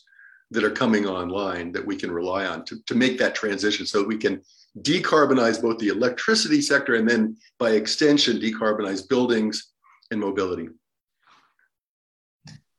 that 0.51 0.63
are 0.63 0.71
coming 0.71 1.05
online 1.05 1.71
that 1.71 1.85
we 1.85 1.95
can 1.95 2.11
rely 2.11 2.45
on 2.45 2.65
to, 2.65 2.81
to 2.85 2.95
make 2.95 3.17
that 3.17 3.35
transition 3.35 3.85
so 3.85 3.99
that 3.99 4.07
we 4.07 4.17
can 4.17 4.41
decarbonize 4.81 5.61
both 5.61 5.77
the 5.79 5.89
electricity 5.89 6.61
sector 6.61 6.95
and 6.95 7.09
then 7.09 7.35
by 7.57 7.71
extension 7.71 8.37
decarbonize 8.37 9.07
buildings 9.07 9.71
and 10.11 10.19
mobility 10.19 10.69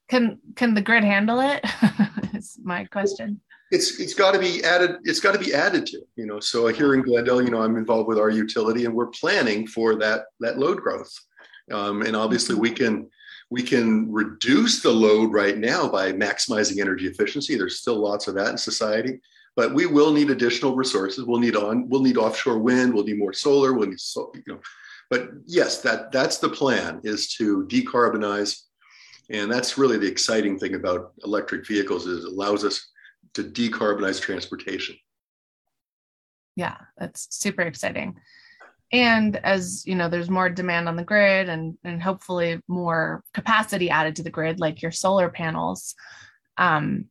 can 0.08 0.38
can 0.56 0.72
the 0.72 0.80
grid 0.80 1.04
handle 1.04 1.38
it 1.40 1.62
is 2.34 2.58
my 2.62 2.84
question 2.86 3.40
it's 3.72 3.98
it's 3.98 4.14
got 4.14 4.32
to 4.32 4.38
be 4.38 4.62
added 4.62 4.98
it's 5.04 5.18
got 5.18 5.32
to 5.32 5.38
be 5.38 5.54
added 5.54 5.86
to 5.86 6.00
you 6.16 6.26
know 6.26 6.38
so 6.38 6.66
here 6.68 6.94
in 6.94 7.00
glendale 7.00 7.42
you 7.42 7.50
know 7.50 7.62
i'm 7.62 7.76
involved 7.76 8.06
with 8.06 8.18
our 8.18 8.28
utility 8.28 8.84
and 8.84 8.94
we're 8.94 9.06
planning 9.06 9.66
for 9.66 9.96
that 9.96 10.26
that 10.40 10.58
load 10.58 10.80
growth. 10.80 11.12
Um, 11.70 12.02
and 12.02 12.14
obviously 12.14 12.54
we 12.54 12.70
can 12.70 13.08
we 13.50 13.62
can 13.62 14.12
reduce 14.12 14.82
the 14.82 14.90
load 14.90 15.32
right 15.32 15.56
now 15.56 15.88
by 15.88 16.12
maximizing 16.12 16.80
energy 16.80 17.06
efficiency. 17.06 17.54
There's 17.54 17.78
still 17.80 17.96
lots 17.96 18.28
of 18.28 18.34
that 18.34 18.50
in 18.50 18.58
society 18.58 19.20
but 19.54 19.74
we 19.74 19.84
will 19.84 20.12
need 20.12 20.30
additional 20.30 20.74
resources. 20.74 21.26
We'll 21.26 21.40
need 21.40 21.56
on 21.56 21.88
we'll 21.88 22.02
need 22.02 22.18
offshore 22.18 22.58
wind 22.58 22.92
we'll 22.92 23.04
need 23.04 23.18
more 23.18 23.32
solar 23.32 23.72
we'll 23.72 23.88
need 23.88 24.00
so 24.00 24.32
you 24.34 24.42
know 24.46 24.60
but 25.08 25.30
yes 25.46 25.80
that 25.80 26.12
that's 26.12 26.38
the 26.38 26.50
plan 26.50 27.00
is 27.04 27.32
to 27.36 27.66
decarbonize. 27.68 28.64
And 29.30 29.50
that's 29.50 29.78
really 29.78 29.96
the 29.96 30.08
exciting 30.08 30.58
thing 30.58 30.74
about 30.74 31.12
electric 31.24 31.66
vehicles 31.66 32.06
is 32.06 32.24
it 32.24 32.32
allows 32.32 32.64
us 32.64 32.91
to 33.34 33.44
decarbonize 33.44 34.20
transportation. 34.20 34.96
Yeah, 36.56 36.76
that's 36.98 37.28
super 37.30 37.62
exciting. 37.62 38.16
And 38.92 39.36
as 39.36 39.84
you 39.86 39.94
know, 39.94 40.08
there's 40.08 40.28
more 40.28 40.50
demand 40.50 40.86
on 40.86 40.96
the 40.96 41.04
grid 41.04 41.48
and, 41.48 41.78
and 41.82 42.02
hopefully 42.02 42.60
more 42.68 43.24
capacity 43.32 43.88
added 43.88 44.16
to 44.16 44.22
the 44.22 44.30
grid, 44.30 44.60
like 44.60 44.82
your 44.82 44.90
solar 44.90 45.30
panels. 45.30 45.94
Um, 46.58 47.06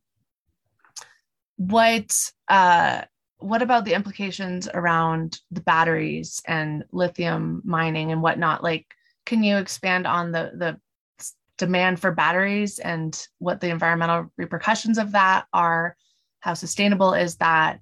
what 1.56 2.16
uh, 2.48 3.02
what 3.38 3.62
about 3.62 3.84
the 3.84 3.94
implications 3.94 4.68
around 4.72 5.40
the 5.50 5.60
batteries 5.60 6.40
and 6.46 6.84
lithium 6.92 7.62
mining 7.64 8.12
and 8.12 8.22
whatnot? 8.22 8.62
Like, 8.62 8.86
can 9.26 9.42
you 9.42 9.56
expand 9.56 10.06
on 10.06 10.30
the 10.30 10.52
the 10.54 10.80
demand 11.58 12.00
for 12.00 12.12
batteries 12.12 12.78
and 12.78 13.26
what 13.38 13.60
the 13.60 13.70
environmental 13.70 14.32
repercussions 14.36 14.98
of 14.98 15.12
that 15.12 15.46
are? 15.52 15.96
How 16.42 16.54
sustainable 16.54 17.14
is 17.14 17.36
that 17.36 17.80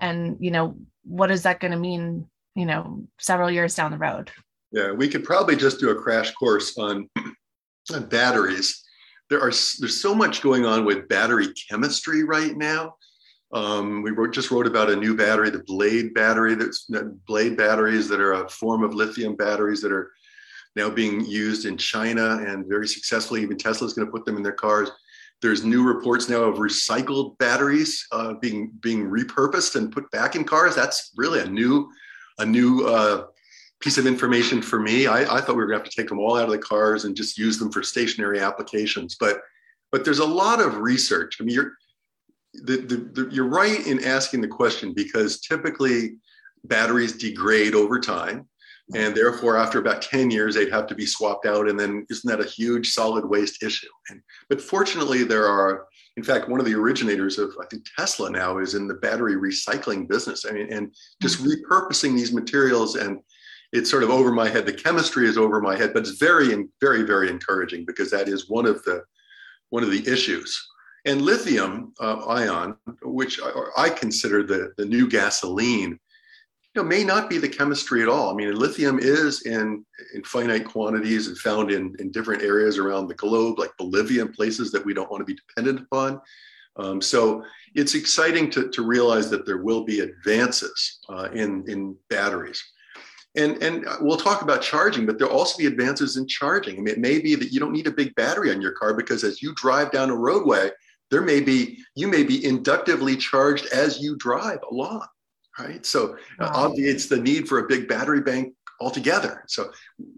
and 0.00 0.36
you 0.40 0.50
know 0.50 0.76
what 1.04 1.30
is 1.30 1.42
that 1.42 1.60
going 1.60 1.72
to 1.72 1.78
mean 1.78 2.26
you 2.54 2.66
know 2.66 3.04
several 3.18 3.50
years 3.50 3.74
down 3.74 3.90
the 3.90 3.98
road 3.98 4.30
yeah 4.72 4.92
we 4.92 5.08
could 5.08 5.24
probably 5.24 5.56
just 5.56 5.80
do 5.80 5.90
a 5.90 5.94
crash 5.94 6.32
course 6.32 6.76
on, 6.78 7.08
on 7.94 8.06
batteries 8.06 8.84
there 9.30 9.40
are 9.40 9.52
there's 9.78 10.00
so 10.00 10.14
much 10.14 10.42
going 10.42 10.66
on 10.66 10.84
with 10.84 11.08
battery 11.08 11.48
chemistry 11.68 12.24
right 12.24 12.56
now 12.56 12.94
um, 13.52 14.02
we 14.02 14.12
wrote, 14.12 14.32
just 14.32 14.50
wrote 14.50 14.66
about 14.66 14.90
a 14.90 14.96
new 14.96 15.16
battery, 15.16 15.50
the 15.50 15.64
Blade 15.64 16.14
battery. 16.14 16.54
That's 16.54 16.86
Blade 17.26 17.56
batteries 17.56 18.08
that 18.08 18.20
are 18.20 18.44
a 18.44 18.48
form 18.48 18.84
of 18.84 18.94
lithium 18.94 19.34
batteries 19.34 19.80
that 19.82 19.92
are 19.92 20.12
now 20.76 20.88
being 20.88 21.24
used 21.24 21.66
in 21.66 21.76
China 21.76 22.38
and 22.46 22.66
very 22.66 22.86
successfully. 22.86 23.42
Even 23.42 23.58
Tesla 23.58 23.86
is 23.88 23.92
going 23.92 24.06
to 24.06 24.12
put 24.12 24.24
them 24.24 24.36
in 24.36 24.42
their 24.42 24.52
cars. 24.52 24.90
There's 25.42 25.64
new 25.64 25.82
reports 25.82 26.28
now 26.28 26.42
of 26.42 26.56
recycled 26.58 27.38
batteries 27.38 28.06
uh, 28.12 28.34
being 28.34 28.72
being 28.80 29.08
repurposed 29.08 29.76
and 29.76 29.92
put 29.92 30.10
back 30.10 30.36
in 30.36 30.44
cars. 30.44 30.74
That's 30.74 31.12
really 31.16 31.40
a 31.40 31.46
new 31.46 31.90
a 32.38 32.46
new 32.46 32.86
uh, 32.86 33.26
piece 33.80 33.98
of 33.98 34.06
information 34.06 34.60
for 34.60 34.78
me. 34.78 35.06
I, 35.06 35.22
I 35.22 35.40
thought 35.40 35.56
we 35.56 35.62
were 35.62 35.66
going 35.66 35.78
to 35.78 35.84
have 35.84 35.90
to 35.90 35.96
take 35.96 36.08
them 36.08 36.18
all 36.18 36.36
out 36.36 36.44
of 36.44 36.50
the 36.50 36.58
cars 36.58 37.04
and 37.04 37.16
just 37.16 37.38
use 37.38 37.58
them 37.58 37.72
for 37.72 37.82
stationary 37.82 38.40
applications. 38.40 39.16
But 39.18 39.40
but 39.90 40.04
there's 40.04 40.18
a 40.18 40.24
lot 40.26 40.60
of 40.60 40.78
research. 40.78 41.38
I 41.40 41.44
mean, 41.44 41.54
you're 41.54 41.72
the, 42.54 42.76
the, 42.78 42.96
the, 42.96 43.28
you're 43.30 43.48
right 43.48 43.86
in 43.86 44.04
asking 44.04 44.40
the 44.40 44.48
question 44.48 44.92
because 44.92 45.40
typically 45.40 46.16
batteries 46.64 47.12
degrade 47.16 47.74
over 47.74 47.98
time 48.00 48.48
and 48.94 49.14
therefore 49.14 49.56
after 49.56 49.78
about 49.78 50.02
10 50.02 50.30
years 50.30 50.54
they'd 50.54 50.72
have 50.72 50.86
to 50.88 50.94
be 50.94 51.06
swapped 51.06 51.46
out. 51.46 51.68
And 51.68 51.78
then 51.78 52.06
isn't 52.10 52.28
that 52.28 52.44
a 52.44 52.48
huge 52.48 52.90
solid 52.90 53.24
waste 53.24 53.62
issue? 53.62 53.88
And, 54.08 54.20
but 54.48 54.60
fortunately 54.60 55.24
there 55.24 55.46
are 55.46 55.86
in 56.16 56.24
fact 56.24 56.48
one 56.48 56.60
of 56.60 56.66
the 56.66 56.74
originators 56.74 57.38
of 57.38 57.54
i 57.62 57.66
think 57.66 57.84
tesla 57.96 58.28
now 58.28 58.58
is 58.58 58.74
in 58.74 58.88
the 58.88 58.94
battery 58.94 59.36
recycling 59.36 60.08
business. 60.08 60.44
I 60.48 60.52
mean 60.52 60.72
and 60.72 60.94
just 61.22 61.38
mm-hmm. 61.38 61.50
repurposing 61.50 62.16
these 62.16 62.32
materials 62.32 62.96
and 62.96 63.20
it's 63.72 63.88
sort 63.88 64.02
of 64.02 64.10
over 64.10 64.32
my 64.32 64.48
head. 64.48 64.66
The 64.66 64.72
chemistry 64.72 65.28
is 65.28 65.38
over 65.38 65.60
my 65.60 65.76
head 65.76 65.92
but 65.92 66.00
it's 66.00 66.18
very 66.18 66.66
very 66.80 67.02
very 67.02 67.30
encouraging 67.30 67.84
because 67.86 68.10
that 68.10 68.28
is 68.28 68.48
one 68.48 68.66
of 68.66 68.82
the 68.84 69.02
one 69.70 69.84
of 69.84 69.90
the 69.90 70.06
issues. 70.10 70.66
And 71.06 71.22
lithium 71.22 71.94
uh, 72.00 72.26
ion 72.26 72.76
which 73.02 73.40
I, 73.40 73.84
I 73.84 73.88
consider 73.88 74.42
the, 74.42 74.72
the 74.76 74.84
new 74.84 75.08
gasoline 75.08 75.98
know, 76.82 76.88
may 76.88 77.04
not 77.04 77.30
be 77.30 77.38
the 77.38 77.48
chemistry 77.48 78.02
at 78.02 78.08
all. 78.08 78.30
I 78.30 78.34
mean, 78.34 78.54
lithium 78.54 78.98
is 78.98 79.42
in, 79.42 79.84
in 80.14 80.22
finite 80.24 80.64
quantities 80.64 81.28
and 81.28 81.38
found 81.38 81.70
in, 81.70 81.94
in 81.98 82.10
different 82.10 82.42
areas 82.42 82.78
around 82.78 83.08
the 83.08 83.14
globe, 83.14 83.58
like 83.58 83.76
Bolivia 83.78 84.22
and 84.22 84.34
places 84.34 84.70
that 84.72 84.84
we 84.84 84.94
don't 84.94 85.10
want 85.10 85.20
to 85.20 85.24
be 85.24 85.38
dependent 85.48 85.80
upon. 85.80 86.20
Um, 86.76 87.00
so 87.00 87.44
it's 87.74 87.94
exciting 87.94 88.50
to, 88.50 88.68
to 88.70 88.82
realize 88.82 89.28
that 89.30 89.44
there 89.46 89.58
will 89.58 89.84
be 89.84 90.00
advances 90.00 91.00
uh, 91.08 91.28
in, 91.32 91.64
in 91.68 91.96
batteries. 92.08 92.62
And, 93.36 93.62
and 93.62 93.86
we'll 94.00 94.16
talk 94.16 94.42
about 94.42 94.62
charging, 94.62 95.06
but 95.06 95.18
there'll 95.18 95.36
also 95.36 95.58
be 95.58 95.66
advances 95.66 96.16
in 96.16 96.26
charging. 96.26 96.76
I 96.76 96.80
mean, 96.80 96.94
it 96.94 96.98
may 96.98 97.20
be 97.20 97.36
that 97.36 97.52
you 97.52 97.60
don't 97.60 97.72
need 97.72 97.86
a 97.86 97.92
big 97.92 98.14
battery 98.16 98.50
on 98.50 98.60
your 98.60 98.72
car 98.72 98.94
because 98.94 99.22
as 99.22 99.40
you 99.40 99.54
drive 99.54 99.92
down 99.92 100.10
a 100.10 100.16
roadway, 100.16 100.70
there 101.10 101.22
may 101.22 101.40
be, 101.40 101.78
you 101.94 102.08
may 102.08 102.24
be 102.24 102.44
inductively 102.44 103.16
charged 103.16 103.66
as 103.66 104.00
you 104.00 104.16
drive 104.16 104.58
along 104.70 105.06
right? 105.58 105.84
So 105.84 106.14
uh, 106.38 106.50
wow. 106.52 106.66
obviates 106.66 107.06
the 107.06 107.18
need 107.18 107.48
for 107.48 107.58
a 107.58 107.68
big 107.68 107.88
battery 107.88 108.20
bank 108.20 108.54
altogether. 108.80 109.44
So 109.46 109.70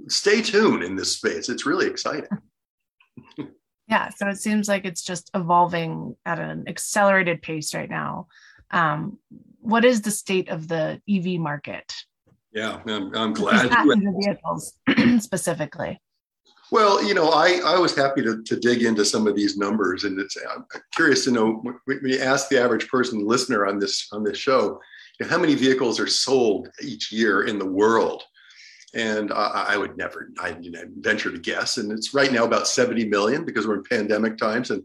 stay 0.09 0.43
tuned 0.43 0.83
in 0.83 0.97
this 0.97 1.13
space. 1.13 1.49
It's 1.49 1.67
really 1.67 1.87
exciting. 1.87 2.31
yeah. 3.89 4.09
So 4.11 4.29
it 4.29 4.37
seems 4.37 4.69
like 4.69 4.85
it's 4.85 5.03
just 5.03 5.31
evolving 5.35 6.17
at 6.25 6.39
an 6.39 6.65
accelerated 6.69 7.43
pace 7.43 7.75
right 7.75 7.91
now. 7.91 8.29
Um, 8.71 9.19
what 9.61 9.85
is 9.85 10.03
the 10.03 10.11
state 10.11 10.49
of 10.49 10.69
the 10.69 11.01
EV 11.09 11.39
market? 11.39 11.93
Yeah, 12.53 12.81
I'm, 12.87 13.15
I'm 13.15 13.33
glad. 13.33 13.71
vehicles 14.21 14.75
specifically. 15.21 16.01
Well, 16.71 17.05
you 17.05 17.13
know, 17.13 17.29
I, 17.29 17.61
I 17.65 17.79
was 17.79 17.95
happy 17.95 18.23
to, 18.23 18.43
to 18.43 18.57
dig 18.59 18.83
into 18.83 19.05
some 19.05 19.27
of 19.27 19.37
these 19.37 19.59
numbers, 19.59 20.05
and 20.05 20.19
it's 20.19 20.37
I'm 20.37 20.65
curious 20.95 21.25
to 21.25 21.31
know 21.31 21.63
when 21.85 22.01
you 22.03 22.19
ask 22.19 22.49
the 22.49 22.59
average 22.59 22.89
person 22.89 23.27
listener 23.27 23.67
on 23.67 23.79
this 23.79 24.09
on 24.11 24.25
this 24.25 24.39
show, 24.39 24.81
how 25.21 25.39
many 25.39 25.55
vehicles 25.55 26.01
are 26.01 26.07
sold 26.07 26.69
each 26.83 27.13
year 27.13 27.45
in 27.45 27.59
the 27.59 27.67
world? 27.67 28.23
And 28.95 29.33
I, 29.33 29.67
I 29.71 29.77
would 29.77 29.97
never, 29.97 30.31
I 30.39 30.57
you 30.61 30.71
know, 30.71 30.85
venture 30.99 31.31
to 31.31 31.39
guess. 31.39 31.79
And 31.79 31.91
it's 31.91 32.13
right 32.13 32.33
now 32.33 32.45
about 32.45 32.69
70 32.69 33.07
million 33.07 33.45
because 33.45 33.67
we're 33.67 33.77
in 33.77 33.85
pandemic 33.85 34.37
times, 34.37 34.71
and 34.71 34.83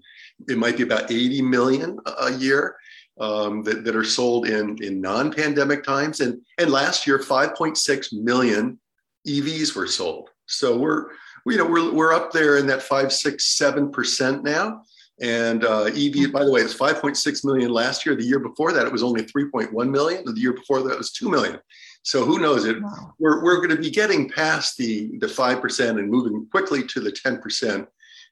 it 0.48 0.57
might 0.57 0.77
be 0.77 0.84
about 0.84 1.12
80 1.12 1.41
million 1.41 2.00
a 2.05 2.31
year 2.31 2.77
um, 3.19 3.63
that, 3.63 3.84
that 3.84 3.96
are 3.96 4.03
sold 4.03 4.48
in, 4.48 4.81
in 4.81 5.01
non-pandemic 5.01 5.84
times. 5.84 6.22
And, 6.22 6.41
and 6.57 6.72
last 6.72 7.07
year, 7.07 7.19
5.6 7.19 8.13
million 8.13 8.79
EVs 9.27 9.75
were 9.75 9.88
sold. 9.88 10.29
So 10.46 10.77
we're, 10.77 11.07
you 11.46 11.57
know, 11.57 11.65
we're, 11.65 11.91
we're 11.91 12.13
up 12.13 12.31
there 12.31 12.57
in 12.57 12.67
that 12.67 12.81
five, 12.81 13.12
six, 13.12 13.57
seven 13.57 13.91
percent 13.91 14.43
now. 14.43 14.84
And 15.19 15.65
uh, 15.65 15.86
EV, 15.86 16.31
by 16.31 16.43
the 16.45 16.51
way, 16.51 16.62
it's 16.62 16.75
5.6 16.75 17.45
million 17.45 17.71
last 17.71 18.05
year. 18.05 18.15
The 18.15 18.24
year 18.24 18.39
before 18.39 18.71
that, 18.71 18.86
it 18.86 18.91
was 18.91 19.03
only 19.03 19.24
3.1 19.24 19.89
million. 19.89 20.24
The 20.25 20.39
year 20.39 20.53
before 20.53 20.83
that, 20.83 20.91
it 20.91 20.97
was 20.97 21.12
2 21.12 21.29
million. 21.29 21.59
So 22.03 22.24
who 22.24 22.39
knows 22.39 22.65
it? 22.65 22.81
Wow. 22.81 23.15
We're, 23.19 23.43
we're 23.43 23.57
going 23.57 23.75
to 23.75 23.81
be 23.81 23.89
getting 23.89 24.29
past 24.29 24.77
the, 24.77 25.17
the 25.19 25.27
5% 25.27 25.89
and 25.89 26.09
moving 26.09 26.47
quickly 26.51 26.83
to 26.88 27.00
the 27.00 27.12
10% 27.12 27.88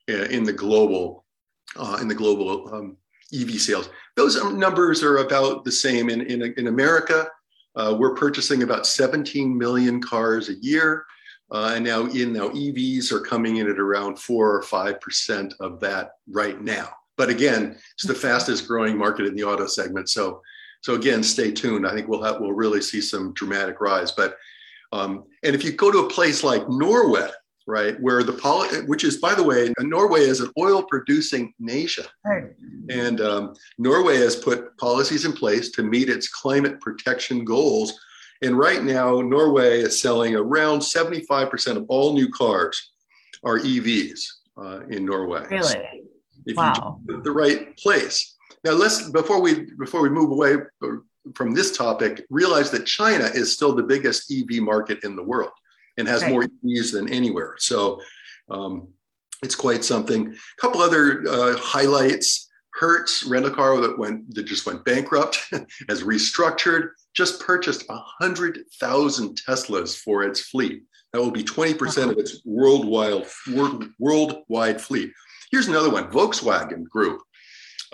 uh, 0.08 0.14
in 0.14 0.44
the 0.44 0.54
global, 0.54 1.26
uh, 1.76 1.98
in 2.00 2.08
the 2.08 2.16
global 2.16 2.74
um, 2.74 2.98
EV 3.34 3.60
sales. 3.60 3.90
Those 4.16 4.42
numbers 4.54 5.04
are 5.04 5.18
about 5.18 5.66
the 5.66 5.72
same 5.72 6.10
in, 6.10 6.22
in, 6.22 6.54
in 6.58 6.68
America. 6.68 7.28
Uh, 7.76 7.96
we're 8.00 8.14
purchasing 8.14 8.64
about 8.64 8.86
17 8.86 9.58
million 9.58 10.02
cars 10.02 10.50
a 10.50 10.56
year. 10.56 11.06
Uh, 11.52 11.74
and 11.76 11.86
now 11.86 12.06
in 12.08 12.34
now 12.34 12.50
EVs 12.50 13.12
are 13.12 13.20
coming 13.20 13.58
in 13.58 13.70
at 13.70 13.80
around 13.80 14.18
four 14.18 14.56
or 14.56 14.64
five 14.64 15.00
percent 15.00 15.54
of 15.60 15.80
that 15.80 16.12
right 16.28 16.62
now. 16.62 16.90
But 17.18 17.30
again, 17.30 17.78
it's 17.94 18.06
the 18.06 18.16
fastest 18.16 18.68
growing 18.68 18.98
market 18.98 19.26
in 19.26 19.36
the 19.36 19.44
auto 19.44 19.68
segment. 19.68 20.10
So 20.10 20.42
so 20.82 20.94
again, 20.94 21.24
stay 21.24 21.52
tuned. 21.52 21.88
I 21.88 21.94
think 21.94 22.08
we'll 22.08 22.22
have 22.24 22.40
we'll 22.40 22.54
really 22.54 22.82
see 22.82 23.02
some 23.02 23.34
dramatic 23.34 23.82
rise. 23.82 24.12
But 24.12 24.38
um, 24.92 25.24
and 25.44 25.56
if 25.56 25.64
you 25.64 25.72
go 25.72 25.92
to 25.92 26.00
a 26.00 26.10
place 26.10 26.44
like 26.44 26.70
Norway, 26.70 27.30
right, 27.68 28.00
where 28.02 28.24
the 28.24 28.34
poli- 28.34 28.86
which 28.86 29.04
is 29.04 29.18
by 29.18 29.34
the 29.34 29.44
way, 29.44 29.74
Norway 29.80 30.22
is 30.22 30.42
an 30.42 30.52
oil 30.60 30.84
producing 30.84 31.54
nation, 31.60 32.06
right. 32.24 32.46
and 32.90 33.20
um, 33.22 33.56
Norway 33.78 34.18
has 34.18 34.36
put 34.36 34.78
policies 34.78 35.26
in 35.26 35.34
place 35.34 35.72
to 35.72 35.84
meet 35.84 36.10
its 36.10 36.28
climate 36.28 36.80
protection 36.82 37.44
goals. 37.44 38.00
And 38.42 38.58
right 38.58 38.84
now, 38.84 39.22
Norway 39.22 39.82
is 39.82 40.02
selling 40.02 40.36
around 40.36 40.80
75% 40.80 41.78
of 41.78 41.86
all 41.88 42.14
new 42.14 42.30
cars 42.30 42.92
are 43.44 43.60
EVs 43.60 44.22
uh, 44.58 44.82
in 44.88 45.06
Norway. 45.06 45.46
Really? 45.50 45.64
So 45.64 45.82
if 46.46 46.58
wow. 46.58 47.00
you 47.08 47.22
the 47.22 47.32
right 47.32 47.76
place. 47.78 48.36
Now 48.64 48.72
let's 48.72 49.10
before 49.12 49.42
we 49.42 49.68
before 49.78 50.02
we 50.02 50.10
move 50.10 50.32
away 50.32 50.56
from 51.34 51.54
this 51.54 51.76
topic, 51.76 52.26
realize 52.30 52.72
that 52.72 52.86
China 52.86 53.26
is 53.26 53.54
still 53.54 53.74
the 53.74 53.84
biggest 53.84 54.32
EV 54.32 54.62
market 54.62 55.04
in 55.04 55.16
the 55.16 55.24
world 55.24 55.52
and 55.98 56.08
has 56.08 56.22
right. 56.22 56.32
more 56.32 56.44
EVs 56.44 56.94
than 56.94 57.10
anywhere. 57.10 57.56
So 57.58 58.02
um, 58.50 58.90
it's 59.44 59.56
quite 59.56 59.84
something. 59.84 60.34
A 60.34 60.62
couple 60.62 60.82
other 60.82 61.24
uh, 61.28 61.58
highlights: 61.58 62.50
Hertz 62.74 63.24
rental 63.24 63.52
car 63.52 63.80
that 63.82 63.98
went 63.98 64.34
that 64.36 64.44
just 64.44 64.66
went 64.66 64.86
bankrupt 64.86 65.40
has 65.90 66.04
restructured. 66.04 66.90
Just 67.16 67.40
purchased 67.40 67.86
hundred 67.90 68.60
thousand 68.80 69.40
Teslas 69.48 69.98
for 69.98 70.24
its 70.24 70.42
fleet. 70.42 70.84
That 71.14 71.22
will 71.22 71.32
be 71.32 71.44
twenty 71.44 71.74
percent 71.74 72.12
of 72.12 72.18
its 72.18 72.42
worldwide 72.46 73.26
world, 73.54 73.86
worldwide 74.00 74.82
fleet. 74.82 75.12
Here's 75.52 75.68
another 75.68 75.90
one: 75.90 76.12
Volkswagen 76.12 76.84
Group 76.84 77.22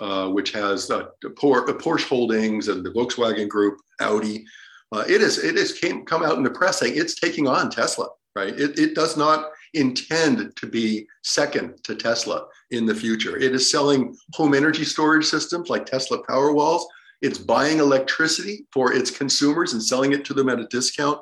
uh, 0.02 0.28
which 0.28 0.50
has 0.52 0.90
uh, 0.90 1.06
Porsche 1.22 2.08
Holdings 2.08 2.68
and 2.68 2.84
the 2.84 2.90
Volkswagen 2.90 3.48
Group, 3.48 3.78
Audi. 4.00 4.44
Uh, 4.90 5.04
it 5.08 5.22
is 5.22 5.38
it 5.38 5.56
has 5.56 5.72
came 5.72 6.04
come 6.04 6.22
out 6.22 6.36
in 6.36 6.42
the 6.42 6.50
press 6.50 6.80
saying 6.80 6.94
it's 6.96 7.18
taking 7.18 7.46
on 7.46 7.70
Tesla. 7.70 8.08
Right? 8.34 8.58
It, 8.58 8.78
it 8.78 8.94
does 8.94 9.16
not 9.16 9.50
intend 9.74 10.56
to 10.56 10.66
be 10.66 11.06
second 11.22 11.78
to 11.84 11.94
Tesla 11.94 12.46
in 12.70 12.86
the 12.86 12.94
future. 12.94 13.36
It 13.36 13.54
is 13.54 13.70
selling 13.70 14.16
home 14.32 14.54
energy 14.54 14.84
storage 14.84 15.26
systems 15.26 15.68
like 15.68 15.86
Tesla 15.86 16.22
Powerwalls. 16.24 16.82
It's 17.22 17.38
buying 17.38 17.78
electricity 17.78 18.66
for 18.72 18.92
its 18.92 19.10
consumers 19.10 19.72
and 19.72 19.82
selling 19.82 20.12
it 20.12 20.24
to 20.26 20.34
them 20.34 20.48
at 20.48 20.60
a 20.60 20.66
discount. 20.66 21.20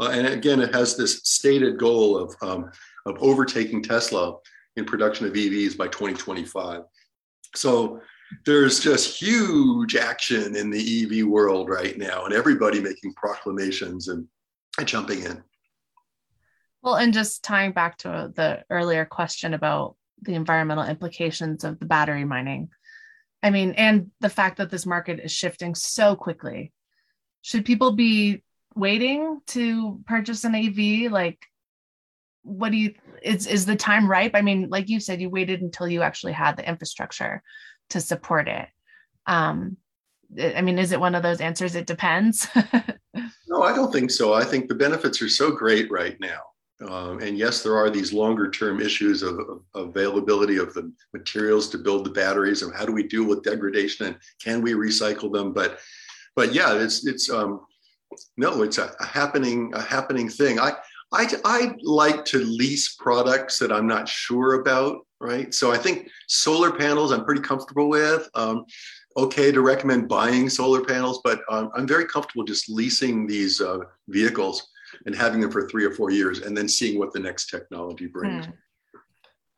Uh, 0.00 0.08
and 0.08 0.26
again, 0.26 0.60
it 0.60 0.74
has 0.74 0.96
this 0.96 1.20
stated 1.24 1.78
goal 1.78 2.16
of, 2.16 2.34
um, 2.42 2.70
of 3.06 3.16
overtaking 3.20 3.82
Tesla 3.82 4.36
in 4.76 4.84
production 4.84 5.26
of 5.26 5.34
EVs 5.34 5.76
by 5.76 5.86
2025. 5.88 6.82
So 7.54 8.00
there's 8.46 8.80
just 8.80 9.20
huge 9.20 9.94
action 9.94 10.56
in 10.56 10.70
the 10.70 11.20
EV 11.20 11.26
world 11.26 11.68
right 11.68 11.98
now, 11.98 12.24
and 12.24 12.32
everybody 12.32 12.80
making 12.80 13.12
proclamations 13.14 14.08
and, 14.08 14.26
and 14.78 14.88
jumping 14.88 15.22
in. 15.22 15.42
Well, 16.82 16.94
and 16.94 17.12
just 17.12 17.44
tying 17.44 17.72
back 17.72 17.98
to 17.98 18.32
the 18.34 18.64
earlier 18.70 19.04
question 19.04 19.54
about 19.54 19.96
the 20.22 20.34
environmental 20.34 20.84
implications 20.84 21.62
of 21.64 21.78
the 21.78 21.84
battery 21.84 22.24
mining. 22.24 22.70
I 23.42 23.50
mean, 23.50 23.72
and 23.72 24.10
the 24.20 24.28
fact 24.28 24.58
that 24.58 24.70
this 24.70 24.86
market 24.86 25.20
is 25.20 25.32
shifting 25.32 25.74
so 25.74 26.14
quickly. 26.14 26.72
Should 27.42 27.64
people 27.64 27.92
be 27.92 28.42
waiting 28.76 29.40
to 29.48 30.00
purchase 30.06 30.44
an 30.44 30.54
EV? 30.54 31.10
Like, 31.10 31.40
what 32.42 32.70
do 32.70 32.78
you 32.78 32.94
is 33.22 33.46
is 33.46 33.66
the 33.66 33.76
time 33.76 34.08
ripe? 34.08 34.32
I 34.34 34.42
mean, 34.42 34.68
like 34.68 34.88
you 34.88 35.00
said, 35.00 35.20
you 35.20 35.28
waited 35.28 35.60
until 35.60 35.88
you 35.88 36.02
actually 36.02 36.32
had 36.32 36.56
the 36.56 36.68
infrastructure 36.68 37.42
to 37.90 38.00
support 38.00 38.48
it 38.48 38.68
um 39.26 39.76
i 40.56 40.60
mean 40.60 40.78
is 40.78 40.92
it 40.92 41.00
one 41.00 41.14
of 41.14 41.22
those 41.22 41.40
answers 41.40 41.74
it 41.74 41.86
depends 41.86 42.48
no 43.48 43.62
i 43.62 43.74
don't 43.74 43.92
think 43.92 44.10
so 44.10 44.32
i 44.32 44.42
think 44.42 44.68
the 44.68 44.74
benefits 44.74 45.20
are 45.22 45.28
so 45.28 45.50
great 45.50 45.90
right 45.90 46.18
now 46.20 46.40
um, 46.88 47.20
and 47.20 47.36
yes 47.36 47.62
there 47.62 47.76
are 47.76 47.90
these 47.90 48.12
longer 48.12 48.50
term 48.50 48.80
issues 48.80 49.22
of, 49.22 49.38
of, 49.38 49.62
availability 49.74 50.56
of 50.56 50.72
the 50.74 50.92
materials 51.12 51.68
to 51.70 51.78
build 51.78 52.04
the 52.04 52.10
batteries 52.10 52.62
and 52.62 52.74
how 52.74 52.84
do 52.84 52.92
we 52.92 53.02
deal 53.02 53.24
with 53.24 53.42
degradation 53.42 54.06
and 54.06 54.16
can 54.42 54.62
we 54.62 54.72
recycle 54.72 55.32
them 55.32 55.52
but 55.52 55.78
but 56.36 56.52
yeah 56.52 56.74
it's 56.74 57.06
it's 57.06 57.30
um 57.30 57.60
no 58.36 58.62
it's 58.62 58.78
a, 58.78 58.92
a 59.00 59.04
happening 59.04 59.70
a 59.74 59.80
happening 59.80 60.28
thing 60.28 60.58
i 60.58 60.72
I, 61.14 61.26
I 61.44 61.74
like 61.82 62.24
to 62.26 62.38
lease 62.38 62.94
products 62.94 63.58
that 63.58 63.70
I'm 63.70 63.86
not 63.86 64.08
sure 64.08 64.54
about, 64.54 65.06
right? 65.20 65.52
So 65.52 65.70
I 65.70 65.76
think 65.76 66.08
solar 66.26 66.72
panels 66.72 67.12
I'm 67.12 67.26
pretty 67.26 67.42
comfortable 67.42 67.90
with. 67.90 68.26
Um, 68.34 68.64
okay 69.16 69.52
to 69.52 69.60
recommend 69.60 70.08
buying 70.08 70.48
solar 70.48 70.82
panels, 70.82 71.20
but 71.22 71.40
um, 71.50 71.70
I'm 71.74 71.86
very 71.86 72.06
comfortable 72.06 72.44
just 72.44 72.70
leasing 72.70 73.26
these 73.26 73.60
uh, 73.60 73.80
vehicles 74.08 74.71
and 75.06 75.14
having 75.14 75.40
them 75.40 75.50
for 75.50 75.68
three 75.68 75.84
or 75.84 75.92
four 75.92 76.10
years 76.10 76.40
and 76.40 76.56
then 76.56 76.68
seeing 76.68 76.98
what 76.98 77.12
the 77.12 77.20
next 77.20 77.46
technology 77.46 78.06
brings. 78.06 78.46
Hmm. 78.46 78.52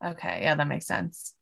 Okay, 0.09 0.41
yeah, 0.43 0.55
that 0.55 0.69
makes 0.69 0.87
sense. 0.87 1.35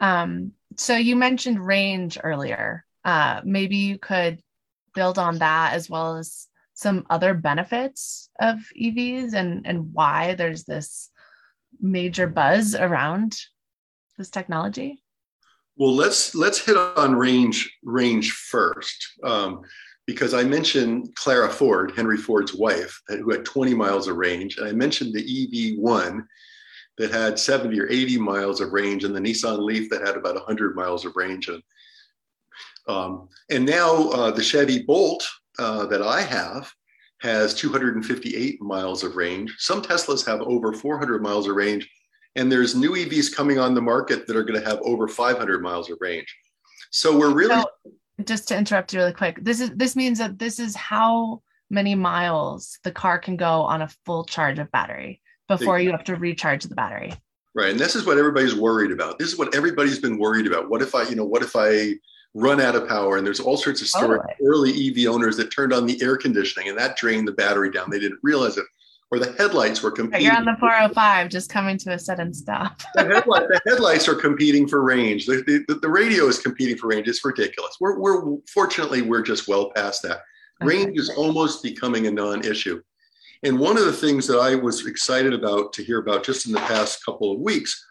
Um, 0.00 0.52
so 0.76 0.96
you 0.96 1.16
mentioned 1.16 1.64
range 1.64 2.18
earlier. 2.22 2.84
Uh, 3.04 3.40
maybe 3.44 3.76
you 3.76 3.98
could 3.98 4.40
build 4.94 5.18
on 5.18 5.38
that 5.38 5.72
as 5.74 5.88
well 5.88 6.16
as 6.16 6.48
some 6.74 7.06
other 7.08 7.34
benefits 7.34 8.28
of 8.40 8.58
EVs 8.80 9.34
and 9.34 9.66
and 9.66 9.92
why 9.92 10.34
there's 10.34 10.64
this 10.64 11.10
major 11.80 12.26
buzz 12.26 12.74
around 12.74 13.36
this 14.18 14.30
technology? 14.30 15.02
Well, 15.76 15.94
let's 15.94 16.34
let's 16.34 16.64
hit 16.64 16.76
on 16.76 17.16
range 17.16 17.78
range 17.82 18.32
first, 18.32 19.12
um, 19.24 19.62
because 20.06 20.34
I 20.34 20.42
mentioned 20.42 21.14
Clara 21.14 21.48
Ford, 21.48 21.92
Henry 21.94 22.16
Ford's 22.16 22.54
wife, 22.54 23.00
who 23.08 23.30
had 23.30 23.44
20 23.44 23.74
miles 23.74 24.08
of 24.08 24.16
range, 24.16 24.58
and 24.58 24.68
I 24.68 24.72
mentioned 24.72 25.14
the 25.14 25.22
EV1 25.76 26.24
that 26.98 27.10
had 27.10 27.38
70 27.38 27.80
or 27.80 27.88
80 27.88 28.18
miles 28.18 28.60
of 28.60 28.72
range, 28.72 29.04
and 29.04 29.14
the 29.14 29.20
Nissan 29.20 29.58
Leaf 29.58 29.88
that 29.90 30.06
had 30.06 30.16
about 30.16 30.34
100 30.34 30.74
miles 30.74 31.04
of 31.04 31.16
range. 31.16 31.48
And 31.48 31.62
um, 32.88 33.28
and 33.48 33.64
now 33.64 34.08
uh, 34.10 34.30
the 34.32 34.42
Chevy 34.42 34.82
Bolt 34.82 35.26
uh, 35.58 35.86
that 35.86 36.02
I 36.02 36.20
have 36.20 36.72
has 37.20 37.54
258 37.54 38.60
miles 38.60 39.04
of 39.04 39.14
range. 39.14 39.54
Some 39.58 39.82
Teslas 39.82 40.26
have 40.26 40.40
over 40.40 40.72
400 40.72 41.22
miles 41.22 41.46
of 41.46 41.54
range, 41.54 41.88
and 42.34 42.50
there's 42.50 42.74
new 42.74 42.90
EVs 42.90 43.34
coming 43.34 43.60
on 43.60 43.74
the 43.74 43.80
market 43.80 44.26
that 44.26 44.36
are 44.36 44.42
going 44.42 44.60
to 44.60 44.68
have 44.68 44.80
over 44.82 45.06
500 45.06 45.62
miles 45.62 45.88
of 45.90 45.98
range. 46.00 46.34
So 46.90 47.16
we're 47.16 47.32
really 47.32 47.54
so, 47.54 47.92
just 48.26 48.48
to 48.48 48.56
interrupt 48.56 48.92
you 48.92 49.00
really 49.00 49.12
quick. 49.12 49.42
This 49.42 49.60
is 49.60 49.70
this 49.70 49.96
means 49.96 50.18
that 50.18 50.38
this 50.38 50.58
is 50.58 50.74
how 50.76 51.42
many 51.70 51.94
miles 51.94 52.78
the 52.84 52.92
car 52.92 53.18
can 53.18 53.36
go 53.36 53.62
on 53.62 53.82
a 53.82 53.90
full 54.04 54.24
charge 54.24 54.58
of 54.58 54.70
battery 54.72 55.20
before 55.48 55.78
you 55.78 55.90
have 55.90 56.04
to 56.04 56.16
recharge 56.16 56.64
the 56.64 56.74
battery. 56.74 57.14
Right, 57.54 57.70
and 57.70 57.80
this 57.80 57.94
is 57.94 58.06
what 58.06 58.18
everybody's 58.18 58.54
worried 58.54 58.92
about. 58.92 59.18
This 59.18 59.28
is 59.28 59.38
what 59.38 59.54
everybody's 59.54 59.98
been 59.98 60.18
worried 60.18 60.46
about. 60.46 60.70
What 60.70 60.80
if 60.80 60.94
I, 60.94 61.02
you 61.02 61.16
know, 61.16 61.24
what 61.24 61.42
if 61.42 61.54
I 61.54 61.94
run 62.34 62.60
out 62.60 62.74
of 62.74 62.88
power. 62.88 63.16
And 63.16 63.26
there's 63.26 63.40
all 63.40 63.56
sorts 63.56 63.80
of 63.80 63.88
stories. 63.88 64.22
Oh. 64.24 64.46
Early 64.46 64.88
EV 64.88 65.12
owners 65.12 65.36
that 65.36 65.52
turned 65.52 65.72
on 65.72 65.86
the 65.86 66.00
air 66.02 66.16
conditioning 66.16 66.68
and 66.68 66.78
that 66.78 66.96
drained 66.96 67.28
the 67.28 67.32
battery 67.32 67.70
down. 67.70 67.90
They 67.90 68.00
didn't 68.00 68.20
realize 68.22 68.56
it. 68.56 68.64
Or 69.12 69.18
the 69.18 69.32
headlights 69.32 69.82
were 69.82 69.90
competing. 69.90 70.24
You're 70.24 70.34
on 70.34 70.46
the 70.46 70.56
405, 70.58 71.28
just 71.28 71.50
coming 71.50 71.76
to 71.76 71.92
a 71.92 71.98
sudden 71.98 72.32
stop. 72.32 72.80
the, 72.94 73.04
headlight, 73.04 73.46
the, 73.46 73.60
headlights 73.66 74.08
are 74.08 74.14
competing 74.14 74.66
for 74.66 74.82
range. 74.82 75.26
The, 75.26 75.42
the, 75.68 75.74
the, 75.74 75.88
radio 75.88 76.28
is 76.28 76.38
competing 76.38 76.78
for 76.78 76.86
range. 76.86 77.06
It's 77.08 77.22
ridiculous. 77.22 77.76
We're, 77.78 77.98
we're 77.98 78.38
fortunately 78.48 79.02
we're 79.02 79.20
just 79.20 79.48
well 79.48 79.70
past 79.76 80.02
that. 80.04 80.22
Range 80.62 80.88
okay. 80.88 80.98
is 80.98 81.10
almost 81.10 81.62
becoming 81.62 82.06
a 82.06 82.10
non-issue. 82.10 82.82
And 83.42 83.58
one 83.58 83.76
of 83.76 83.84
the 83.84 83.92
things 83.92 84.26
that 84.28 84.38
I 84.38 84.54
was 84.54 84.86
excited 84.86 85.34
about 85.34 85.74
to 85.74 85.84
hear 85.84 85.98
about 85.98 86.24
just 86.24 86.46
in 86.46 86.52
the 86.52 86.60
past 86.60 87.04
couple 87.04 87.32
of 87.32 87.40
weeks 87.40 87.86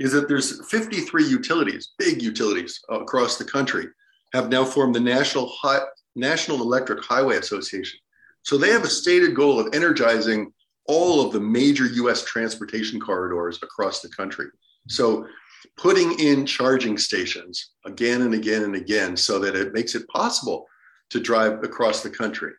is 0.00 0.10
that 0.10 0.26
there's 0.26 0.68
53 0.68 1.24
utilities, 1.24 1.92
big 1.98 2.20
utilities 2.20 2.80
uh, 2.90 3.00
across 3.00 3.38
the 3.38 3.44
country, 3.44 3.86
have 4.32 4.48
now 4.48 4.64
formed 4.64 4.96
the 4.96 5.00
National, 5.00 5.46
Hi- 5.60 5.86
National 6.16 6.62
Electric 6.62 7.04
Highway 7.04 7.36
Association. 7.36 8.00
So 8.42 8.58
they 8.58 8.70
have 8.70 8.82
a 8.82 8.88
stated 8.88 9.36
goal 9.36 9.60
of 9.60 9.72
energizing 9.72 10.52
all 10.86 11.24
of 11.24 11.32
the 11.32 11.40
major 11.40 11.86
US 11.86 12.24
transportation 12.24 13.00
corridors 13.00 13.58
across 13.62 14.00
the 14.00 14.08
country. 14.08 14.46
So 14.88 15.26
putting 15.76 16.18
in 16.20 16.46
charging 16.46 16.98
stations 16.98 17.70
again 17.84 18.22
and 18.22 18.34
again 18.34 18.62
and 18.62 18.76
again 18.76 19.16
so 19.16 19.38
that 19.38 19.56
it 19.56 19.72
makes 19.72 19.94
it 19.94 20.06
possible 20.08 20.66
to 21.10 21.20
drive 21.20 21.62
across 21.64 22.02
the 22.02 22.10
country. 22.10 22.52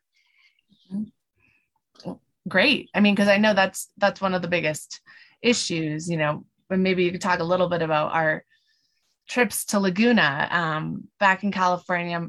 great. 2.48 2.90
I 2.94 3.00
mean, 3.00 3.16
because 3.16 3.28
I 3.28 3.38
know 3.38 3.54
that's 3.54 3.90
that's 3.98 4.22
one 4.22 4.34
of 4.34 4.42
the 4.42 4.48
biggest 4.48 5.02
issues, 5.42 6.10
you 6.10 6.18
know, 6.18 6.46
and 6.70 6.84
maybe 6.84 7.04
you 7.04 7.12
could 7.12 7.22
talk 7.22 7.40
a 7.40 7.44
little 7.44 7.70
bit 7.70 7.82
about 7.82 8.14
our 8.14 8.44
trips 9.28 9.66
to 9.66 9.80
Laguna 9.80 10.48
um, 10.52 11.08
back 11.20 11.44
in 11.44 11.52
California. 11.52 12.28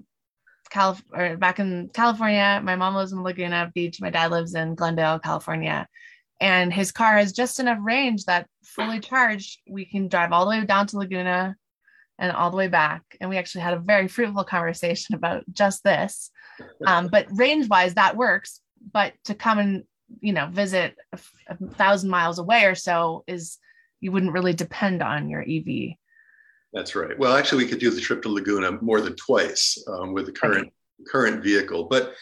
Calif- 0.69 1.05
or 1.13 1.37
back 1.37 1.59
in 1.59 1.91
California, 1.93 2.61
my 2.63 2.77
mom 2.77 2.95
lives 2.95 3.13
in 3.13 3.23
Laguna 3.23 3.71
Beach. 3.75 4.01
My 4.01 4.11
dad 4.11 4.31
lives 4.31 4.55
in 4.55 4.75
Glendale, 4.75 5.19
California, 5.19 5.89
and 6.41 6.73
his 6.73 6.93
car 6.93 7.17
has 7.17 7.33
just 7.33 7.61
enough 7.61 7.79
range 7.81 8.25
that 8.25 8.47
fully 8.63 9.01
charged, 9.01 9.61
we 9.69 9.85
can 9.85 10.09
drive 10.09 10.33
all 10.33 10.45
the 10.45 10.51
way 10.51 10.65
down 10.65 10.87
to 10.89 10.99
Laguna 10.99 11.57
and 12.19 12.33
all 12.33 12.51
the 12.51 12.57
way 12.57 12.69
back. 12.69 13.03
And 13.21 13.31
we 13.31 13.39
actually 13.39 13.63
had 13.63 13.75
a 13.75 13.79
very 13.79 14.09
fruitful 14.09 14.45
conversation 14.45 15.15
about 15.15 15.45
just 15.53 15.83
this. 15.83 16.31
Um, 16.87 17.09
but 17.09 17.27
range 17.31 17.69
wise, 17.69 17.95
that 17.95 18.17
works. 18.17 18.61
But 18.93 19.15
to 19.25 19.35
come 19.35 19.59
and 19.59 19.85
you 20.21 20.33
know 20.33 20.47
visit 20.47 20.97
a, 21.13 21.19
a 21.49 21.57
thousand 21.75 22.11
miles 22.11 22.39
away 22.39 22.65
or 22.65 22.77
so 22.77 23.25
is 23.27 23.59
you 24.01 24.13
wouldn't 24.13 24.33
really 24.33 24.53
depend 24.53 25.03
on 25.03 25.29
your 25.29 25.43
EV. 25.43 25.97
That's 26.73 26.95
right. 26.95 27.19
Well, 27.19 27.37
actually, 27.37 27.65
we 27.65 27.71
could 27.71 27.79
do 27.79 27.91
the 27.91 28.01
trip 28.01 28.23
to 28.23 28.29
Laguna 28.29 28.73
more 28.83 29.01
than 29.01 29.17
twice 29.17 29.83
um, 29.89 30.13
with 30.13 30.27
the 30.27 30.33
current 30.33 30.73
current 31.07 31.43
vehicle. 31.43 31.85
But 31.85 32.15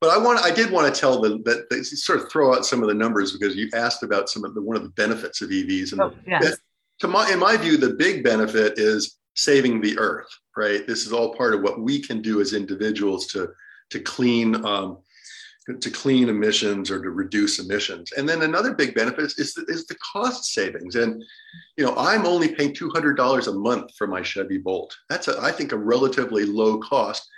but 0.00 0.10
I 0.10 0.18
want 0.18 0.44
I 0.44 0.50
did 0.50 0.70
want 0.70 0.92
to 0.92 1.00
tell 1.00 1.20
the 1.20 1.38
that 1.44 1.84
sort 1.84 2.20
of 2.20 2.30
throw 2.30 2.54
out 2.54 2.64
some 2.64 2.82
of 2.82 2.88
the 2.88 2.94
numbers 2.94 3.32
because 3.32 3.56
you 3.56 3.68
asked 3.74 4.02
about 4.02 4.28
some 4.28 4.44
of 4.44 4.54
the 4.54 4.62
one 4.62 4.76
of 4.76 4.82
the 4.82 4.90
benefits 4.90 5.42
of 5.42 5.50
EVs 5.50 5.92
and 5.92 6.00
oh, 6.00 6.14
yes. 6.26 6.58
to 7.00 7.08
my 7.08 7.30
in 7.30 7.38
my 7.38 7.56
view 7.56 7.76
the 7.76 7.94
big 7.94 8.22
benefit 8.22 8.78
is 8.78 9.18
saving 9.34 9.80
the 9.80 9.98
earth. 9.98 10.28
Right. 10.56 10.86
This 10.86 11.06
is 11.06 11.12
all 11.12 11.34
part 11.34 11.54
of 11.54 11.62
what 11.62 11.80
we 11.80 12.00
can 12.00 12.22
do 12.22 12.40
as 12.40 12.52
individuals 12.52 13.26
to 13.28 13.50
to 13.90 14.00
clean 14.00 14.64
um, 14.64 14.98
to 15.74 15.90
clean 15.90 16.28
emissions 16.28 16.90
or 16.90 17.02
to 17.02 17.10
reduce 17.10 17.58
emissions. 17.58 18.12
And 18.12 18.28
then 18.28 18.42
another 18.42 18.72
big 18.72 18.94
benefit 18.94 19.34
is, 19.36 19.54
the, 19.54 19.64
is 19.68 19.86
the 19.86 19.96
cost 19.96 20.44
savings. 20.46 20.96
And, 20.96 21.22
you 21.76 21.84
know, 21.84 21.94
I'm 21.96 22.26
only 22.26 22.54
paying 22.54 22.74
$200 22.74 23.48
a 23.48 23.52
month 23.52 23.94
for 23.96 24.06
my 24.06 24.22
Chevy 24.22 24.58
Bolt. 24.58 24.96
That's, 25.10 25.28
a, 25.28 25.38
I 25.40 25.52
think, 25.52 25.72
a 25.72 25.76
relatively 25.76 26.46
low 26.46 26.78
cost. 26.78 27.28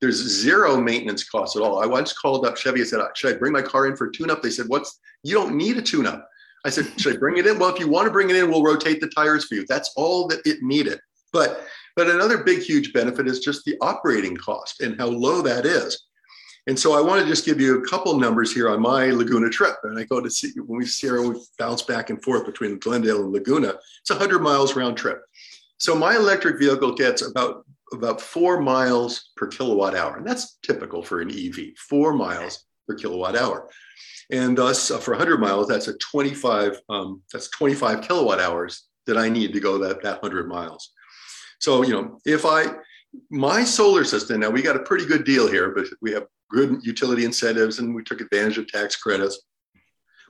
There's 0.00 0.16
zero 0.16 0.80
maintenance 0.80 1.28
costs 1.28 1.56
at 1.56 1.62
all. 1.62 1.82
I 1.82 1.86
once 1.86 2.12
called 2.12 2.46
up 2.46 2.56
Chevy 2.56 2.80
and 2.80 2.88
said, 2.88 3.00
uh, 3.00 3.08
should 3.14 3.34
I 3.34 3.38
bring 3.38 3.52
my 3.52 3.62
car 3.62 3.88
in 3.88 3.96
for 3.96 4.06
a 4.06 4.12
tune-up? 4.12 4.40
They 4.40 4.50
said, 4.50 4.68
what's, 4.68 5.00
you 5.24 5.34
don't 5.34 5.56
need 5.56 5.76
a 5.76 5.82
tune-up. 5.82 6.28
I 6.64 6.70
said, 6.70 6.86
should 7.00 7.16
I 7.16 7.18
bring 7.18 7.38
it 7.38 7.46
in? 7.46 7.58
Well, 7.58 7.74
if 7.74 7.80
you 7.80 7.88
want 7.88 8.06
to 8.06 8.12
bring 8.12 8.30
it 8.30 8.36
in, 8.36 8.48
we'll 8.48 8.62
rotate 8.62 9.00
the 9.00 9.08
tires 9.08 9.46
for 9.46 9.56
you. 9.56 9.66
That's 9.68 9.92
all 9.96 10.28
that 10.28 10.46
it 10.46 10.62
needed. 10.62 11.00
But, 11.32 11.66
but 11.96 12.08
another 12.08 12.44
big, 12.44 12.62
huge 12.62 12.92
benefit 12.92 13.26
is 13.26 13.40
just 13.40 13.64
the 13.64 13.76
operating 13.80 14.36
cost 14.36 14.80
and 14.80 14.98
how 14.98 15.08
low 15.08 15.42
that 15.42 15.66
is 15.66 16.07
and 16.68 16.78
so 16.78 16.92
I 16.92 17.00
want 17.00 17.22
to 17.22 17.26
just 17.26 17.46
give 17.46 17.62
you 17.62 17.78
a 17.78 17.88
couple 17.88 18.20
numbers 18.20 18.52
here 18.52 18.68
on 18.68 18.82
my 18.82 19.06
Laguna 19.06 19.48
trip. 19.48 19.76
And 19.84 19.98
I 19.98 20.04
go 20.04 20.20
to 20.20 20.30
see 20.30 20.52
when 20.66 20.78
we 20.78 20.84
see 20.84 21.06
her, 21.06 21.22
we 21.22 21.40
bounce 21.58 21.80
back 21.80 22.10
and 22.10 22.22
forth 22.22 22.44
between 22.44 22.78
Glendale 22.78 23.24
and 23.24 23.32
Laguna. 23.32 23.72
It's 24.02 24.10
100 24.10 24.40
miles 24.40 24.76
round 24.76 24.98
trip. 24.98 25.22
So 25.78 25.94
my 25.94 26.14
electric 26.14 26.58
vehicle 26.58 26.94
gets 26.94 27.26
about 27.26 27.64
about 27.94 28.20
four 28.20 28.60
miles 28.60 29.30
per 29.34 29.46
kilowatt 29.46 29.94
hour, 29.94 30.18
and 30.18 30.26
that's 30.26 30.58
typical 30.62 31.02
for 31.02 31.22
an 31.22 31.30
EV. 31.30 31.74
Four 31.88 32.12
miles 32.12 32.66
per 32.86 32.94
kilowatt 32.94 33.34
hour, 33.34 33.70
and 34.30 34.58
thus 34.58 34.90
uh, 34.90 34.98
for 34.98 35.12
100 35.12 35.40
miles, 35.40 35.68
that's 35.68 35.88
a 35.88 35.96
25 35.96 36.82
um, 36.90 37.22
that's 37.32 37.48
25 37.48 38.02
kilowatt 38.02 38.40
hours 38.40 38.88
that 39.06 39.16
I 39.16 39.30
need 39.30 39.54
to 39.54 39.60
go 39.60 39.78
that 39.78 40.02
that 40.02 40.20
100 40.20 40.46
miles. 40.46 40.92
So 41.60 41.82
you 41.82 41.94
know 41.94 42.18
if 42.26 42.44
I 42.44 42.66
my 43.30 43.64
solar 43.64 44.04
system 44.04 44.40
now 44.40 44.50
we 44.50 44.62
got 44.62 44.76
a 44.76 44.80
pretty 44.80 45.06
good 45.06 45.24
deal 45.24 45.48
here, 45.48 45.70
but 45.70 45.86
we 46.00 46.12
have 46.12 46.26
good 46.50 46.78
utility 46.82 47.24
incentives 47.24 47.78
and 47.78 47.94
we 47.94 48.02
took 48.02 48.20
advantage 48.20 48.58
of 48.58 48.66
tax 48.68 48.96
credits. 48.96 49.40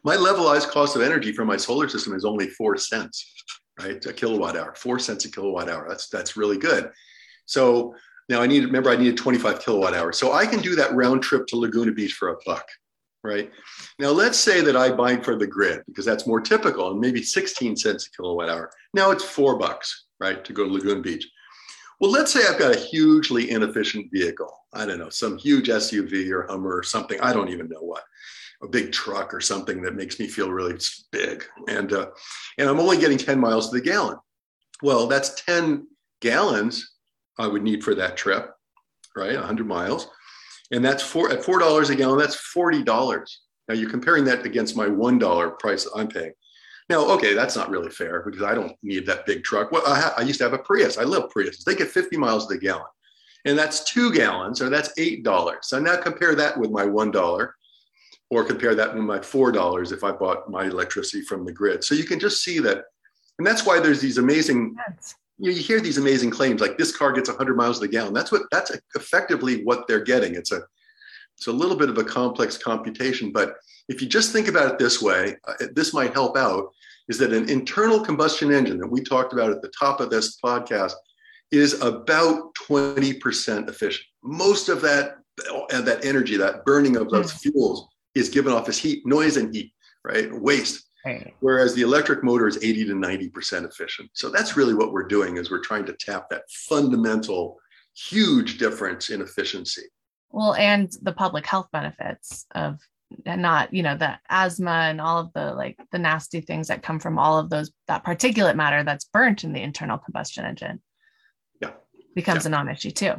My 0.05 0.17
levelized 0.17 0.71
cost 0.71 0.97
of 0.97 1.03
energy 1.03 1.33
for 1.33 1.45
my 1.45 1.57
solar 1.57 1.89
system 1.89 2.15
is 2.15 2.25
only 2.25 2.49
four 2.49 2.77
cents, 2.77 3.35
right? 3.81 4.05
A 4.07 4.13
kilowatt 4.13 4.57
hour, 4.57 4.75
four 4.77 4.99
cents 4.99 5.25
a 5.25 5.31
kilowatt 5.31 5.69
hour. 5.69 5.87
That's 5.89 6.09
that's 6.09 6.37
really 6.37 6.59
good. 6.59 6.91
So 7.47 7.95
now 8.29 8.41
I 8.41 8.47
need 8.47 8.65
remember 8.65 8.91
I 8.91 8.97
needed 8.97 9.17
25 9.17 9.61
kilowatt 9.61 9.95
hours. 9.95 10.19
So 10.19 10.33
I 10.33 10.47
can 10.47 10.61
do 10.61 10.77
that 10.77 10.95
round 10.95 11.23
trip 11.23 11.47
to 11.49 11.57
Laguna 11.57 11.93
Beach 11.93 12.13
for 12.13 12.29
a 12.29 12.37
buck, 12.47 12.67
right? 13.25 13.51
Now 13.99 14.11
let's 14.11 14.39
say 14.39 14.61
that 14.61 14.77
I 14.77 14.93
buy 14.93 15.17
for 15.17 15.37
the 15.37 15.47
grid 15.47 15.83
because 15.87 16.05
that's 16.05 16.27
more 16.27 16.41
typical 16.41 16.91
and 16.91 17.01
maybe 17.01 17.23
16 17.23 17.77
cents 17.77 18.07
a 18.07 18.11
kilowatt 18.11 18.49
hour. 18.49 18.71
Now 18.95 19.11
it's 19.11 19.25
four 19.25 19.59
bucks, 19.59 20.07
right, 20.21 20.45
to 20.45 20.53
go 20.53 20.65
to 20.65 20.73
Laguna 20.73 21.01
Beach. 21.01 21.27
Well, 22.01 22.13
let's 22.13 22.33
say 22.33 22.41
I've 22.47 22.59
got 22.59 22.75
a 22.75 22.79
hugely 22.79 23.51
inefficient 23.51 24.11
vehicle. 24.13 24.53
I 24.73 24.87
don't 24.87 24.99
know, 24.99 25.09
some 25.09 25.37
huge 25.37 25.69
SUV 25.69 26.31
or 26.31 26.47
Hummer 26.47 26.77
or 26.77 26.83
something. 26.83 27.21
I 27.21 27.33
don't 27.33 27.49
even 27.49 27.69
know 27.69 27.81
what, 27.81 28.05
a 28.63 28.69
big 28.69 28.93
truck 28.93 29.35
or 29.35 29.41
something 29.41 29.83
that 29.83 29.97
makes 29.97 30.21
me 30.21 30.29
feel 30.29 30.53
really 30.53 30.79
big. 31.11 31.45
And, 31.69 31.93
uh, 31.93 32.09
and 32.59 32.69
I'm 32.69 32.79
only 32.79 32.99
getting 32.99 33.19
10 33.19 33.41
miles 33.41 33.71
to 33.71 33.77
the 33.77 33.85
gallon. 33.85 34.17
Well, 34.83 35.09
that's 35.09 35.43
10 35.43 35.89
gallons 36.21 36.95
I 37.39 37.49
would 37.49 37.63
need 37.63 37.83
for 37.83 37.95
that 37.97 38.17
trip, 38.17 38.53
right? 39.17 39.35
100 39.35 39.67
miles. 39.67 40.09
And 40.71 40.85
that's 40.85 41.03
four, 41.03 41.33
at 41.33 41.41
$4 41.41 41.91
a 41.91 41.95
gallon, 41.97 42.19
that's 42.19 42.53
$40. 42.55 43.25
Now 43.69 43.75
you're 43.75 43.91
comparing 43.91 44.25
that 44.27 44.47
against 44.47 44.77
my 44.77 44.87
$1 44.87 45.59
price 45.59 45.87
I'm 45.97 46.09
paying. 46.09 46.33
Now, 46.89 47.07
okay, 47.11 47.35
that's 47.35 47.55
not 47.55 47.69
really 47.69 47.91
fair 47.91 48.23
because 48.23 48.43
I 48.43 48.55
don't 48.55 48.75
need 48.83 49.05
that 49.07 49.27
big 49.27 49.45
truck. 49.45 49.71
Well, 49.71 49.83
I, 49.87 50.01
ha- 50.01 50.15
I 50.17 50.23
used 50.23 50.39
to 50.39 50.45
have 50.45 50.55
a 50.55 50.59
Prius. 50.59 50.97
I 50.97 51.05
love 51.05 51.31
Priuses. 51.31 51.65
They 51.65 51.75
get 51.75 51.89
50 51.89 52.17
miles 52.17 52.47
to 52.47 52.55
the 52.55 52.61
gallon, 52.61 52.87
and 53.45 53.59
that's 53.59 53.85
two 53.85 54.13
gallons, 54.13 54.63
or 54.63 54.71
that's 54.71 54.91
eight 54.97 55.23
dollars. 55.23 55.59
So 55.63 55.79
now 55.79 55.97
compare 55.97 56.35
that 56.35 56.59
with 56.59 56.71
my 56.71 56.87
one 56.87 57.11
dollar, 57.11 57.55
or 58.31 58.43
compare 58.43 58.75
that 58.75 58.95
with 58.95 59.05
my 59.05 59.21
four 59.21 59.53
dollars 59.53 59.93
if 59.93 60.03
I 60.03 60.13
bought 60.13 60.51
my 60.51 60.65
electricity 60.65 61.23
from 61.23 61.45
the 61.45 61.53
grid. 61.53 61.85
So 61.85 61.95
you 61.95 62.05
can 62.05 62.19
just 62.19 62.43
see 62.43 62.59
that, 62.61 62.85
and 63.39 63.47
that's 63.47 63.67
why 63.67 63.81
there's 63.81 64.01
these 64.01 64.19
amazing. 64.19 64.77
You, 65.39 65.51
know, 65.51 65.57
you 65.57 65.63
hear 65.63 65.81
these 65.81 65.99
amazing 65.99 66.31
claims 66.31 66.61
like 66.61 66.79
this 66.79 66.97
car 66.97 67.13
gets 67.13 67.29
100 67.29 67.55
miles 67.55 67.79
to 67.79 67.87
the 67.87 67.93
gallon. 67.93 68.15
That's 68.15 68.33
what 68.33 68.43
that's 68.51 68.73
effectively 68.97 69.63
what 69.63 69.87
they're 69.87 70.03
getting. 70.03 70.37
It's 70.37 70.53
a 70.53 70.63
it's 71.37 71.49
a 71.49 71.53
little 71.53 71.77
bit 71.77 71.91
of 71.91 71.99
a 71.99 72.05
complex 72.05 72.57
computation, 72.57 73.31
but 73.31 73.57
if 73.89 74.03
you 74.03 74.09
just 74.09 74.33
think 74.33 74.49
about 74.49 74.73
it 74.73 74.79
this 74.79 75.01
way, 75.01 75.37
uh, 75.47 75.55
this 75.73 75.95
might 75.95 76.13
help 76.13 76.37
out 76.37 76.73
is 77.09 77.19
that 77.19 77.33
an 77.33 77.49
internal 77.49 78.01
combustion 78.01 78.53
engine 78.53 78.79
that 78.79 78.91
we 78.91 79.03
talked 79.03 79.33
about 79.33 79.51
at 79.51 79.63
the 79.63 79.73
top 79.79 80.01
of 80.01 80.11
this 80.11 80.39
podcast 80.41 80.95
is 81.51 81.81
about 81.81 82.55
20% 82.69 83.69
efficient. 83.69 84.07
Most 84.23 84.69
of 84.69 84.83
that, 84.83 85.17
uh, 85.51 85.81
that 85.81 86.05
energy, 86.05 86.37
that 86.37 86.65
burning 86.65 86.97
of 86.97 87.11
those 87.11 87.33
mm. 87.33 87.41
fuels 87.41 87.89
is 88.15 88.29
given 88.29 88.53
off 88.53 88.69
as 88.69 88.79
heat, 88.79 89.07
noise 89.07 89.37
and 89.37 89.55
heat, 89.55 89.73
right? 90.05 90.33
Waste. 90.33 90.85
Right. 91.07 91.33
Whereas 91.41 91.75
the 91.75 91.83
electric 91.83 92.23
motor 92.23 92.49
is 92.49 92.63
80 92.63 92.87
to 92.87 92.95
90% 92.95 93.65
efficient. 93.65 94.11
So 94.13 94.31
that's 94.31 94.57
really 94.57 94.75
what 94.75 94.93
we're 94.93 95.07
doing 95.07 95.37
is 95.37 95.51
we're 95.51 95.61
trying 95.61 95.87
to 95.87 95.95
tap 95.95 96.29
that 96.29 96.43
fundamental, 96.51 97.57
huge 97.95 98.59
difference 98.59 99.09
in 99.09 99.23
efficiency. 99.23 99.83
Well, 100.31 100.55
and 100.55 100.93
the 101.01 101.13
public 101.13 101.47
health 101.47 101.69
benefits 101.73 102.47
of 102.55 102.79
and 103.25 103.43
not 103.43 103.73
you 103.73 103.83
know 103.83 103.97
the 103.97 104.19
asthma 104.29 104.71
and 104.71 105.01
all 105.01 105.19
of 105.19 105.33
the 105.33 105.53
like 105.55 105.79
the 105.93 105.99
nasty 105.99 106.41
things 106.41 106.69
that 106.69 106.83
come 106.83 106.99
from 106.99 107.19
all 107.19 107.39
of 107.39 107.51
those 107.51 107.71
that 107.87 108.05
particulate 108.05 108.57
matter 108.57 108.85
that's 108.85 109.07
burnt 109.07 109.45
in 109.45 109.53
the 109.53 109.63
internal 109.63 109.99
combustion 109.99 110.45
engine 110.45 110.81
yeah. 111.61 111.71
becomes 112.15 112.45
yeah. 112.45 112.49
a 112.49 112.51
non-issue 112.51 112.91
too. 112.91 113.15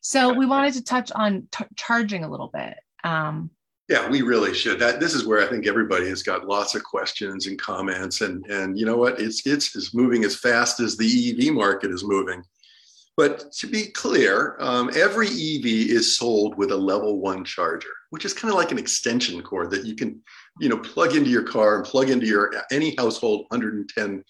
So 0.00 0.30
yeah. 0.30 0.38
we 0.38 0.46
wanted 0.46 0.74
to 0.74 0.84
touch 0.84 1.10
on 1.12 1.48
t- 1.50 1.64
charging 1.76 2.24
a 2.24 2.30
little 2.30 2.50
bit 2.52 2.76
um, 3.04 3.50
yeah 3.88 4.08
we 4.08 4.22
really 4.22 4.54
should. 4.54 4.78
That 4.78 5.00
this 5.00 5.14
is 5.14 5.26
where 5.26 5.44
i 5.44 5.50
think 5.50 5.66
everybody 5.66 6.08
has 6.08 6.22
got 6.22 6.46
lots 6.46 6.74
of 6.74 6.84
questions 6.84 7.46
and 7.46 7.60
comments 7.60 8.20
and 8.20 8.46
and 8.46 8.78
you 8.78 8.86
know 8.86 8.96
what? 8.96 9.20
It's 9.20 9.46
it's, 9.46 9.74
it's 9.74 9.94
moving 9.94 10.24
as 10.24 10.36
fast 10.36 10.80
as 10.80 10.96
the 10.96 11.48
ev 11.48 11.54
market 11.54 11.90
is 11.90 12.04
moving 12.04 12.42
but 13.20 13.52
to 13.52 13.66
be 13.66 13.88
clear, 13.88 14.56
um, 14.60 14.88
every 14.96 15.26
EV 15.26 15.66
is 15.90 16.16
sold 16.16 16.56
with 16.56 16.70
a 16.70 16.76
level 16.76 17.20
one 17.20 17.44
charger, 17.44 17.92
which 18.08 18.24
is 18.24 18.32
kind 18.32 18.50
of 18.50 18.56
like 18.56 18.72
an 18.72 18.78
extension 18.78 19.42
cord 19.42 19.70
that 19.72 19.84
you 19.84 19.94
can, 19.94 20.22
you 20.58 20.70
know, 20.70 20.78
plug 20.78 21.14
into 21.14 21.28
your 21.28 21.42
car 21.42 21.76
and 21.76 21.84
plug 21.84 22.08
into 22.08 22.24
your 22.24 22.50
any 22.72 22.96
household 22.96 23.44
110, 23.50 24.24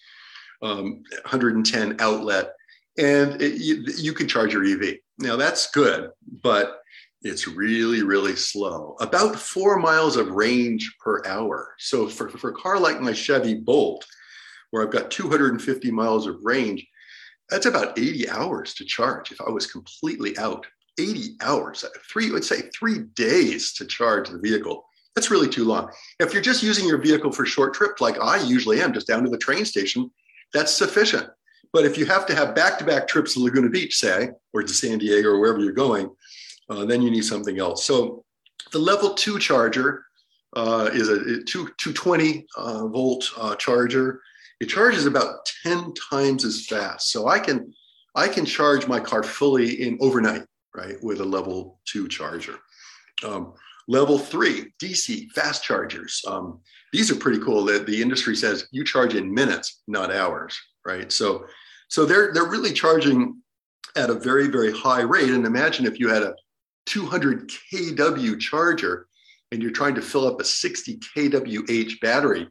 um, 0.61 1.03
110 1.23 2.01
outlet, 2.01 2.51
and 2.97 3.41
it, 3.41 3.61
you, 3.61 3.85
you 3.97 4.11
can 4.11 4.27
charge 4.27 4.51
your 4.51 4.65
EV. 4.65 4.97
Now 5.19 5.37
that's 5.37 5.71
good, 5.71 6.09
but 6.43 6.81
it's 7.21 7.47
really, 7.47 8.03
really 8.03 8.35
slow. 8.35 8.97
About 8.99 9.37
four 9.37 9.79
miles 9.79 10.17
of 10.17 10.31
range 10.31 10.97
per 10.99 11.23
hour. 11.25 11.75
So 11.79 12.09
for, 12.09 12.27
for 12.27 12.49
a 12.49 12.55
car 12.55 12.77
like 12.77 12.99
my 12.99 13.13
Chevy 13.13 13.53
Bolt, 13.53 14.05
where 14.71 14.83
I've 14.83 14.91
got 14.91 15.11
250 15.11 15.91
miles 15.91 16.27
of 16.27 16.39
range, 16.43 16.85
that's 17.51 17.65
about 17.65 17.99
80 17.99 18.29
hours 18.29 18.73
to 18.75 18.85
charge 18.85 19.31
if 19.31 19.41
I 19.41 19.49
was 19.49 19.67
completely 19.67 20.37
out. 20.37 20.65
80 20.97 21.35
hours, 21.41 21.85
three, 22.11 22.29
let's 22.29 22.49
say 22.49 22.69
three 22.77 22.99
days 23.15 23.73
to 23.73 23.85
charge 23.85 24.29
the 24.29 24.39
vehicle. 24.39 24.83
That's 25.15 25.31
really 25.31 25.49
too 25.49 25.65
long. 25.65 25.89
If 26.19 26.33
you're 26.33 26.41
just 26.41 26.63
using 26.63 26.87
your 26.87 26.97
vehicle 26.97 27.31
for 27.31 27.45
short 27.45 27.73
trips, 27.73 28.01
like 28.01 28.19
I 28.19 28.41
usually 28.41 28.81
am, 28.81 28.93
just 28.93 29.07
down 29.07 29.23
to 29.23 29.29
the 29.29 29.37
train 29.37 29.65
station, 29.65 30.09
that's 30.53 30.71
sufficient. 30.71 31.27
But 31.73 31.85
if 31.85 31.97
you 31.97 32.05
have 32.05 32.25
to 32.27 32.35
have 32.35 32.55
back 32.55 32.77
to 32.79 32.85
back 32.85 33.07
trips 33.07 33.33
to 33.33 33.39
Laguna 33.39 33.69
Beach, 33.69 33.95
say, 33.95 34.29
or 34.53 34.63
to 34.63 34.73
San 34.73 34.97
Diego 34.97 35.29
or 35.29 35.39
wherever 35.39 35.59
you're 35.59 35.71
going, 35.71 36.09
uh, 36.69 36.85
then 36.85 37.01
you 37.01 37.11
need 37.11 37.25
something 37.25 37.59
else. 37.59 37.85
So 37.85 38.23
the 38.71 38.79
level 38.79 39.13
two 39.13 39.39
charger 39.39 40.05
uh, 40.55 40.89
is 40.93 41.09
a, 41.09 41.43
two, 41.43 41.69
220 41.77 42.45
uh, 42.57 42.87
volt 42.87 43.29
uh, 43.37 43.55
charger. 43.55 44.21
It 44.61 44.69
charges 44.69 45.07
about 45.07 45.43
10 45.63 45.91
times 46.11 46.45
as 46.45 46.67
fast. 46.67 47.09
So 47.09 47.27
I 47.27 47.39
can, 47.39 47.73
I 48.15 48.27
can 48.27 48.45
charge 48.45 48.87
my 48.87 48.99
car 48.99 49.23
fully 49.23 49.81
in 49.81 49.97
overnight, 49.99 50.43
right, 50.75 51.01
with 51.01 51.19
a 51.19 51.25
level 51.25 51.79
two 51.85 52.07
charger. 52.07 52.59
Um, 53.25 53.53
level 53.87 54.19
three, 54.19 54.71
DC 54.79 55.31
fast 55.31 55.63
chargers. 55.63 56.21
Um, 56.27 56.59
these 56.93 57.09
are 57.09 57.15
pretty 57.15 57.39
cool. 57.39 57.65
That 57.65 57.87
the 57.87 57.99
industry 58.03 58.35
says 58.35 58.67
you 58.69 58.83
charge 58.83 59.15
in 59.15 59.33
minutes, 59.33 59.81
not 59.87 60.13
hours, 60.13 60.55
right? 60.85 61.11
So, 61.11 61.47
so 61.87 62.05
they're 62.05 62.31
they're 62.31 62.49
really 62.49 62.71
charging 62.71 63.41
at 63.95 64.11
a 64.11 64.13
very 64.13 64.47
very 64.47 64.71
high 64.71 65.01
rate. 65.01 65.29
And 65.29 65.45
imagine 65.45 65.87
if 65.87 65.99
you 65.99 66.07
had 66.07 66.21
a 66.21 66.35
200 66.85 67.49
kW 67.73 68.39
charger 68.39 69.07
and 69.51 69.61
you're 69.61 69.71
trying 69.71 69.95
to 69.95 70.01
fill 70.01 70.27
up 70.27 70.39
a 70.39 70.43
60 70.43 70.97
kWh 70.97 71.99
battery, 71.99 72.47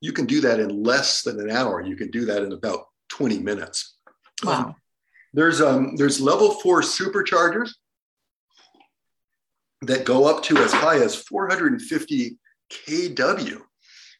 you 0.00 0.12
can 0.12 0.26
do 0.26 0.40
that 0.42 0.60
in 0.60 0.82
less 0.82 1.22
than 1.22 1.40
an 1.40 1.50
hour. 1.50 1.82
You 1.82 1.96
can 1.96 2.10
do 2.10 2.24
that 2.26 2.42
in 2.42 2.52
about 2.52 2.86
20 3.10 3.38
minutes. 3.38 3.96
Wow. 4.44 4.52
Um, 4.52 4.74
there's 5.32 5.60
um 5.60 5.96
there's 5.96 6.20
level 6.20 6.52
four 6.52 6.80
superchargers 6.80 7.70
that 9.82 10.04
go 10.04 10.24
up 10.24 10.42
to 10.44 10.56
as 10.58 10.72
high 10.72 10.98
as 10.98 11.14
450 11.14 12.38
kW. 12.70 13.60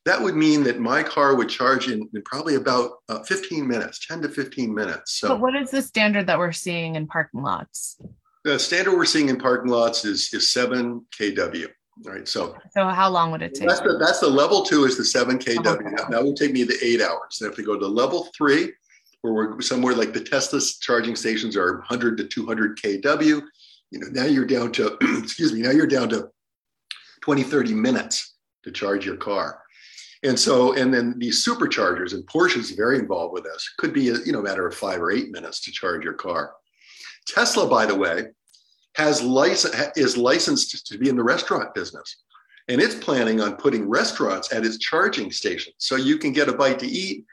That 0.04 0.22
would 0.22 0.36
mean 0.36 0.62
that 0.64 0.78
my 0.78 1.02
car 1.02 1.34
would 1.34 1.48
charge 1.48 1.88
in, 1.88 2.08
in 2.14 2.22
probably 2.22 2.54
about 2.54 2.98
uh, 3.08 3.22
15 3.24 3.66
minutes, 3.66 4.06
10 4.06 4.22
to 4.22 4.28
15 4.28 4.72
minutes. 4.72 5.14
So, 5.14 5.28
but 5.28 5.40
what 5.40 5.56
is 5.56 5.70
the 5.70 5.82
standard 5.82 6.28
that 6.28 6.38
we're 6.38 6.52
seeing 6.52 6.94
in 6.94 7.08
parking 7.08 7.42
lots? 7.42 8.00
The 8.44 8.58
standard 8.58 8.94
we're 8.96 9.04
seeing 9.04 9.30
in 9.30 9.38
parking 9.38 9.72
lots 9.72 10.04
is, 10.04 10.32
is 10.32 10.50
7 10.50 11.04
kW. 11.18 11.66
Right. 12.04 12.28
So, 12.28 12.56
so 12.72 12.88
how 12.88 13.08
long 13.08 13.30
would 13.32 13.42
it 13.42 13.54
take? 13.54 13.68
That's 13.68 13.80
the, 13.80 13.96
that's 13.98 14.20
the 14.20 14.28
level 14.28 14.62
two 14.62 14.84
is 14.84 14.96
the 14.96 15.04
7 15.04 15.38
kW. 15.38 15.66
Okay. 15.66 15.84
Uh-huh. 15.86 16.10
That 16.10 16.24
would 16.24 16.36
take 16.36 16.52
me 16.52 16.62
the 16.62 16.78
eight 16.82 17.00
hours. 17.00 17.40
And 17.40 17.50
if 17.50 17.56
we 17.56 17.64
go 17.64 17.78
to 17.78 17.86
level 17.86 18.28
three, 18.36 18.72
where 19.22 19.32
we're 19.32 19.60
somewhere 19.60 19.94
like 19.94 20.12
the 20.12 20.20
Tesla 20.20 20.60
charging 20.80 21.16
stations 21.16 21.56
are 21.56 21.78
100 21.78 22.18
to 22.18 22.24
200 22.24 22.78
kW, 22.78 23.42
you 23.90 23.98
know, 23.98 24.08
now 24.10 24.24
you're 24.24 24.44
down 24.44 24.72
to, 24.72 24.96
excuse 25.18 25.52
me, 25.52 25.62
now 25.62 25.70
you're 25.70 25.86
down 25.86 26.08
to 26.10 26.28
20, 27.22 27.42
30 27.42 27.74
minutes 27.74 28.36
to 28.64 28.70
charge 28.70 29.06
your 29.06 29.16
car. 29.16 29.62
And 30.22 30.38
so, 30.38 30.74
and 30.74 30.92
then 30.92 31.14
these 31.18 31.46
superchargers, 31.46 32.12
and 32.12 32.26
Porsche 32.26 32.56
is 32.56 32.70
very 32.72 32.98
involved 32.98 33.32
with 33.32 33.44
this, 33.44 33.70
could 33.78 33.92
be 33.92 34.08
a 34.08 34.14
you 34.24 34.32
know 34.32 34.42
matter 34.42 34.66
of 34.66 34.74
five 34.74 35.00
or 35.00 35.12
eight 35.12 35.30
minutes 35.30 35.60
to 35.62 35.70
charge 35.70 36.04
your 36.04 36.14
car. 36.14 36.54
Tesla, 37.26 37.68
by 37.68 37.86
the 37.86 37.94
way, 37.94 38.26
has 38.96 39.22
license 39.22 39.74
is 39.96 40.16
licensed 40.16 40.86
to 40.86 40.98
be 40.98 41.08
in 41.08 41.16
the 41.16 41.22
restaurant 41.22 41.74
business, 41.74 42.16
and 42.68 42.80
it's 42.80 42.94
planning 42.94 43.40
on 43.40 43.56
putting 43.56 43.88
restaurants 43.88 44.52
at 44.52 44.64
its 44.64 44.78
charging 44.78 45.30
stations, 45.30 45.76
so 45.78 45.96
you 45.96 46.18
can 46.18 46.32
get 46.32 46.48
a 46.48 46.52
bite 46.52 46.78
to 46.80 46.86
eat, 46.86 47.24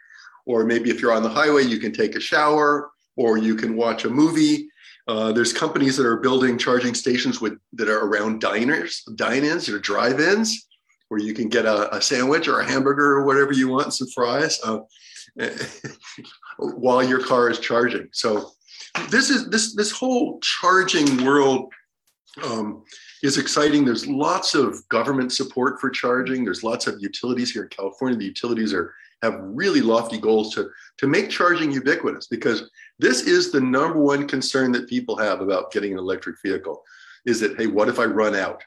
or 0.46 0.66
maybe 0.66 0.90
if 0.90 1.02
you're 1.02 1.14
on 1.14 1.24
the 1.24 1.30
highway, 1.30 1.64
you 1.64 1.80
can 1.80 1.92
take 1.92 2.16
a 2.16 2.20
shower, 2.20 2.92
or 3.16 3.38
you 3.38 3.56
can 3.56 3.76
watch 3.76 4.06
a 4.06 4.10
movie. 4.10 4.68
Uh, 5.08 5.32
there's 5.32 5.52
companies 5.54 5.98
that 5.98 6.06
are 6.06 6.18
building 6.18 6.58
charging 6.58 6.94
stations 6.94 7.42
with 7.42 7.58
that 7.74 7.90
are 7.90 8.06
around 8.06 8.40
diners, 8.40 9.04
dine-ins 9.16 9.68
or 9.70 9.80
drive-ins 9.80 10.68
where 11.14 11.22
you 11.22 11.36
can 11.36 11.48
get 11.48 11.68
a, 11.68 11.96
a 11.96 12.02
sandwich 12.02 12.48
or 12.48 12.62
a 12.62 12.66
hamburger 12.66 13.12
or 13.12 13.24
whatever 13.24 13.54
you 13.54 13.70
want, 13.70 13.94
some 13.94 14.08
fries, 14.08 14.60
uh, 14.64 14.80
while 16.58 17.04
your 17.04 17.24
car 17.24 17.52
is 17.52 17.60
charging. 17.60 18.08
So 18.12 18.50
this 19.10 19.30
is 19.30 19.50
this 19.50 19.76
this 19.76 19.92
whole 19.92 20.40
charging 20.42 21.24
world 21.26 21.72
um, 22.44 22.84
is 23.22 23.38
exciting. 23.38 23.86
There's 23.86 24.08
lots 24.08 24.56
of 24.56 24.88
government 24.90 25.32
support 25.32 25.80
for 25.80 25.90
charging. 25.90 26.44
There's 26.44 26.64
lots 26.64 26.88
of 26.88 27.00
utilities 27.00 27.52
here 27.52 27.64
in 27.64 27.70
California. 27.70 28.18
The 28.18 28.26
utilities 28.26 28.74
are 28.74 28.94
have 29.24 29.40
really 29.40 29.82
lofty 29.82 30.20
goals 30.20 30.54
to 30.54 30.70
to 30.98 31.08
make 31.08 31.30
charging 31.30 31.72
ubiquitous 31.72 32.28
because 32.28 32.70
this 33.00 33.22
is 33.22 33.52
the 33.52 33.62
number 33.62 34.00
one 34.00 34.28
concern 34.28 34.72
that 34.74 34.90
people 34.90 35.18
have 35.18 35.42
about 35.42 35.72
getting 35.72 35.94
an 35.94 35.98
electric 35.98 36.36
vehicle 36.44 36.84
is 37.26 37.40
that 37.40 37.58
hey 37.58 37.68
what 37.68 37.88
if 37.88 38.00
i 38.00 38.04
run 38.04 38.36
out 38.36 38.62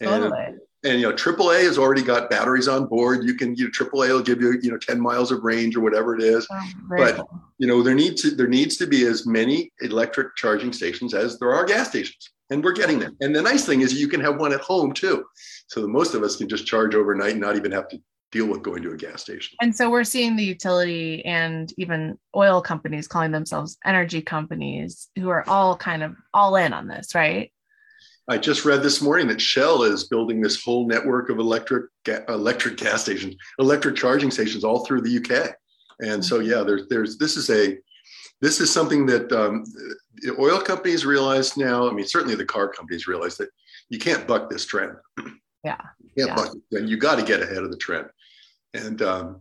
and 0.00 0.10
totally 0.10 0.58
and 0.84 1.00
you 1.00 1.08
know 1.08 1.14
AAA 1.14 1.64
has 1.64 1.78
already 1.78 2.02
got 2.02 2.30
batteries 2.30 2.68
on 2.68 2.86
board. 2.86 3.24
You 3.24 3.34
can 3.34 3.56
you 3.56 3.64
know, 3.64 3.70
AAA 3.70 4.08
will 4.08 4.22
give 4.22 4.40
you 4.40 4.58
you 4.62 4.70
know 4.70 4.78
10 4.78 5.00
miles 5.00 5.32
of 5.32 5.42
range 5.42 5.76
or 5.76 5.80
whatever 5.80 6.14
it 6.14 6.22
is. 6.22 6.46
Oh, 6.50 6.70
but 6.88 7.16
cool. 7.16 7.40
you 7.58 7.66
know 7.66 7.82
there 7.82 7.94
needs 7.94 8.22
to 8.22 8.30
there 8.30 8.48
needs 8.48 8.76
to 8.76 8.86
be 8.86 9.06
as 9.06 9.26
many 9.26 9.72
electric 9.80 10.36
charging 10.36 10.72
stations 10.72 11.14
as 11.14 11.38
there 11.38 11.52
are 11.52 11.64
gas 11.64 11.88
stations, 11.88 12.30
and 12.50 12.62
we're 12.62 12.72
getting 12.72 12.98
them. 12.98 13.16
And 13.20 13.34
the 13.34 13.42
nice 13.42 13.64
thing 13.64 13.80
is 13.80 13.98
you 13.98 14.08
can 14.08 14.20
have 14.20 14.38
one 14.38 14.52
at 14.52 14.60
home 14.60 14.92
too, 14.92 15.24
so 15.68 15.80
that 15.80 15.88
most 15.88 16.14
of 16.14 16.22
us 16.22 16.36
can 16.36 16.48
just 16.48 16.66
charge 16.66 16.94
overnight 16.94 17.32
and 17.32 17.40
not 17.40 17.56
even 17.56 17.72
have 17.72 17.88
to 17.88 17.98
deal 18.34 18.46
with 18.46 18.62
going 18.62 18.82
to 18.82 18.90
a 18.90 18.96
gas 18.96 19.22
station. 19.22 19.56
And 19.60 19.74
so 19.74 19.88
we're 19.88 20.02
seeing 20.02 20.34
the 20.34 20.42
utility 20.42 21.24
and 21.24 21.72
even 21.78 22.18
oil 22.34 22.60
companies 22.60 23.06
calling 23.06 23.30
themselves 23.30 23.78
energy 23.84 24.22
companies 24.22 25.08
who 25.16 25.28
are 25.28 25.48
all 25.48 25.76
kind 25.76 26.02
of 26.02 26.16
all 26.34 26.56
in 26.56 26.72
on 26.72 26.88
this, 26.88 27.14
right? 27.14 27.52
I 28.28 28.38
just 28.38 28.64
read 28.64 28.82
this 28.82 29.02
morning 29.02 29.28
that 29.28 29.40
Shell 29.40 29.82
is 29.82 30.04
building 30.04 30.40
this 30.40 30.62
whole 30.62 30.86
network 30.86 31.28
of 31.28 31.38
electric 31.38 31.86
electric 32.28 32.78
gas 32.78 33.02
stations, 33.02 33.36
electric 33.58 33.96
charging 33.96 34.30
stations 34.30 34.64
all 34.64 34.84
through 34.84 35.02
the 35.02 35.18
UK. 35.18 35.54
And 36.00 36.24
so, 36.24 36.40
yeah, 36.40 36.62
there's 36.62 36.88
there's 36.88 37.18
this 37.18 37.36
is 37.36 37.50
a 37.50 37.76
this 38.40 38.60
is 38.60 38.72
something 38.72 39.06
that 39.06 39.30
um, 39.32 39.64
oil 40.38 40.60
companies 40.60 41.04
realize 41.04 41.56
now. 41.56 41.88
I 41.88 41.92
mean, 41.92 42.06
certainly 42.06 42.34
the 42.34 42.46
car 42.46 42.68
companies 42.68 43.06
realize 43.06 43.36
that 43.36 43.50
you 43.90 43.98
can't 43.98 44.26
buck 44.26 44.50
this 44.50 44.66
trend. 44.66 44.92
Yeah, 45.66 45.78
you 46.02 46.26
can't 46.26 46.28
yeah. 46.28 46.34
buck 46.34 46.54
it. 46.54 46.78
And 46.78 46.90
you 46.90 46.98
got 46.98 47.18
to 47.18 47.24
get 47.24 47.40
ahead 47.40 47.56
of 47.56 47.70
the 47.70 47.78
trend. 47.78 48.06
And 48.74 49.00
um, 49.00 49.40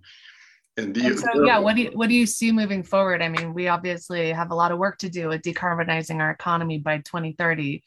and, 0.78 0.96
and 0.96 1.20
so, 1.20 1.44
yeah, 1.44 1.60
what 1.60 1.76
do 1.76 1.82
you 1.82 1.92
what 1.94 2.08
do 2.08 2.16
you 2.16 2.26
see 2.26 2.54
moving 2.54 2.82
forward? 2.82 3.22
I 3.22 3.28
mean, 3.28 3.54
we 3.54 3.68
obviously 3.68 4.32
have 4.32 4.52
a 4.52 4.56
lot 4.56 4.72
of 4.72 4.78
work 4.78 4.98
to 5.00 5.10
do 5.10 5.28
with 5.28 5.42
decarbonizing 5.42 6.22
our 6.22 6.32
economy 6.32 6.78
by 6.78 7.00
2030 7.00 7.84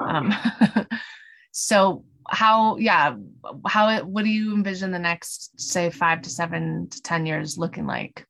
um, 0.00 0.34
so 1.52 2.04
how, 2.28 2.76
yeah, 2.76 3.16
how, 3.66 4.02
what 4.04 4.24
do 4.24 4.30
you 4.30 4.54
envision 4.54 4.90
the 4.90 4.98
next, 4.98 5.60
say, 5.60 5.90
five 5.90 6.22
to 6.22 6.30
seven 6.30 6.88
to 6.88 7.02
10 7.02 7.26
years 7.26 7.56
looking 7.58 7.86
like? 7.86 8.26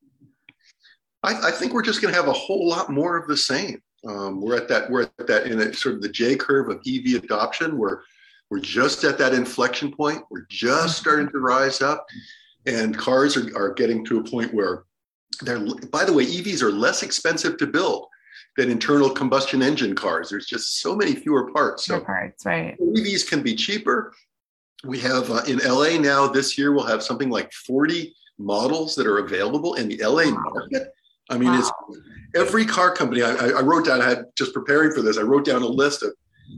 I, 1.23 1.49
I 1.49 1.51
think 1.51 1.73
we're 1.73 1.83
just 1.83 2.01
going 2.01 2.15
to 2.15 2.21
have 2.21 2.29
a 2.29 2.33
whole 2.33 2.69
lot 2.69 2.91
more 2.91 3.17
of 3.17 3.27
the 3.27 3.37
same. 3.37 3.83
Um, 4.07 4.41
we're 4.41 4.57
at 4.57 4.69
that, 4.69 4.89
we're 4.89 5.03
at 5.03 5.27
that 5.27 5.47
in 5.47 5.61
a, 5.61 5.75
sort 5.75 5.97
of 5.97 6.03
the 6.03 6.09
J 6.09 6.37
curve 6.37 6.69
of 6.69 6.81
EV 6.87 7.23
adoption 7.23 7.77
where 7.77 8.03
we're 8.51 8.61
just 8.61 9.03
at 9.05 9.19
that 9.19 9.35
inflection 9.35 9.93
point. 9.93 10.23
We're 10.31 10.47
just 10.49 10.95
mm-hmm. 10.95 11.03
starting 11.03 11.29
to 11.31 11.39
rise 11.39 11.83
up 11.83 12.07
and 12.67 12.97
cars 12.97 13.37
are, 13.37 13.57
are 13.57 13.75
getting 13.75 14.05
to 14.07 14.21
a 14.21 14.25
point 14.25 14.55
where 14.55 14.85
they're, 15.43 15.65
by 15.91 16.05
the 16.05 16.13
way, 16.13 16.25
EVs 16.25 16.63
are 16.63 16.71
less 16.71 17.03
expensive 17.03 17.57
to 17.59 17.67
build 17.67 18.07
than 18.59 18.73
internal 18.73 19.09
combustion 19.09 19.63
engine 19.63 19.95
cars. 19.95 20.29
There's 20.29 20.45
just 20.45 20.81
so 20.81 20.97
many 20.97 21.15
fewer 21.15 21.53
parts. 21.53 21.87
So 21.87 22.01
parts, 22.01 22.45
right. 22.45 22.77
EVs 22.81 23.27
can 23.27 23.41
be 23.41 23.55
cheaper. 23.55 24.13
We 24.83 24.99
have 24.99 25.31
uh, 25.31 25.43
in 25.47 25.59
LA 25.59 25.97
now 25.97 26.27
this 26.27 26.59
year, 26.59 26.73
we'll 26.73 26.85
have 26.85 27.01
something 27.01 27.31
like 27.31 27.53
40 27.53 28.13
models 28.37 28.97
that 28.97 29.07
are 29.07 29.19
available 29.19 29.75
in 29.75 29.89
the 29.89 30.05
LA 30.05 30.33
market. 30.33 30.89
I 31.31 31.39
mean, 31.39 31.51
wow. 31.51 31.61
it's 31.61 31.71
every 32.35 32.67
car 32.67 32.93
company. 32.93 33.23
I, 33.23 33.31
I 33.31 33.61
wrote 33.61 33.87
down, 33.87 34.03
I 34.03 34.09
had 34.09 34.25
just 34.37 34.53
preparing 34.53 34.91
for 34.91 35.03
this, 35.03 35.19
I 35.19 35.23
wrote 35.23 35.45
down 35.45 35.63
a 35.63 35.67
list 35.67 36.03
of 36.03 36.13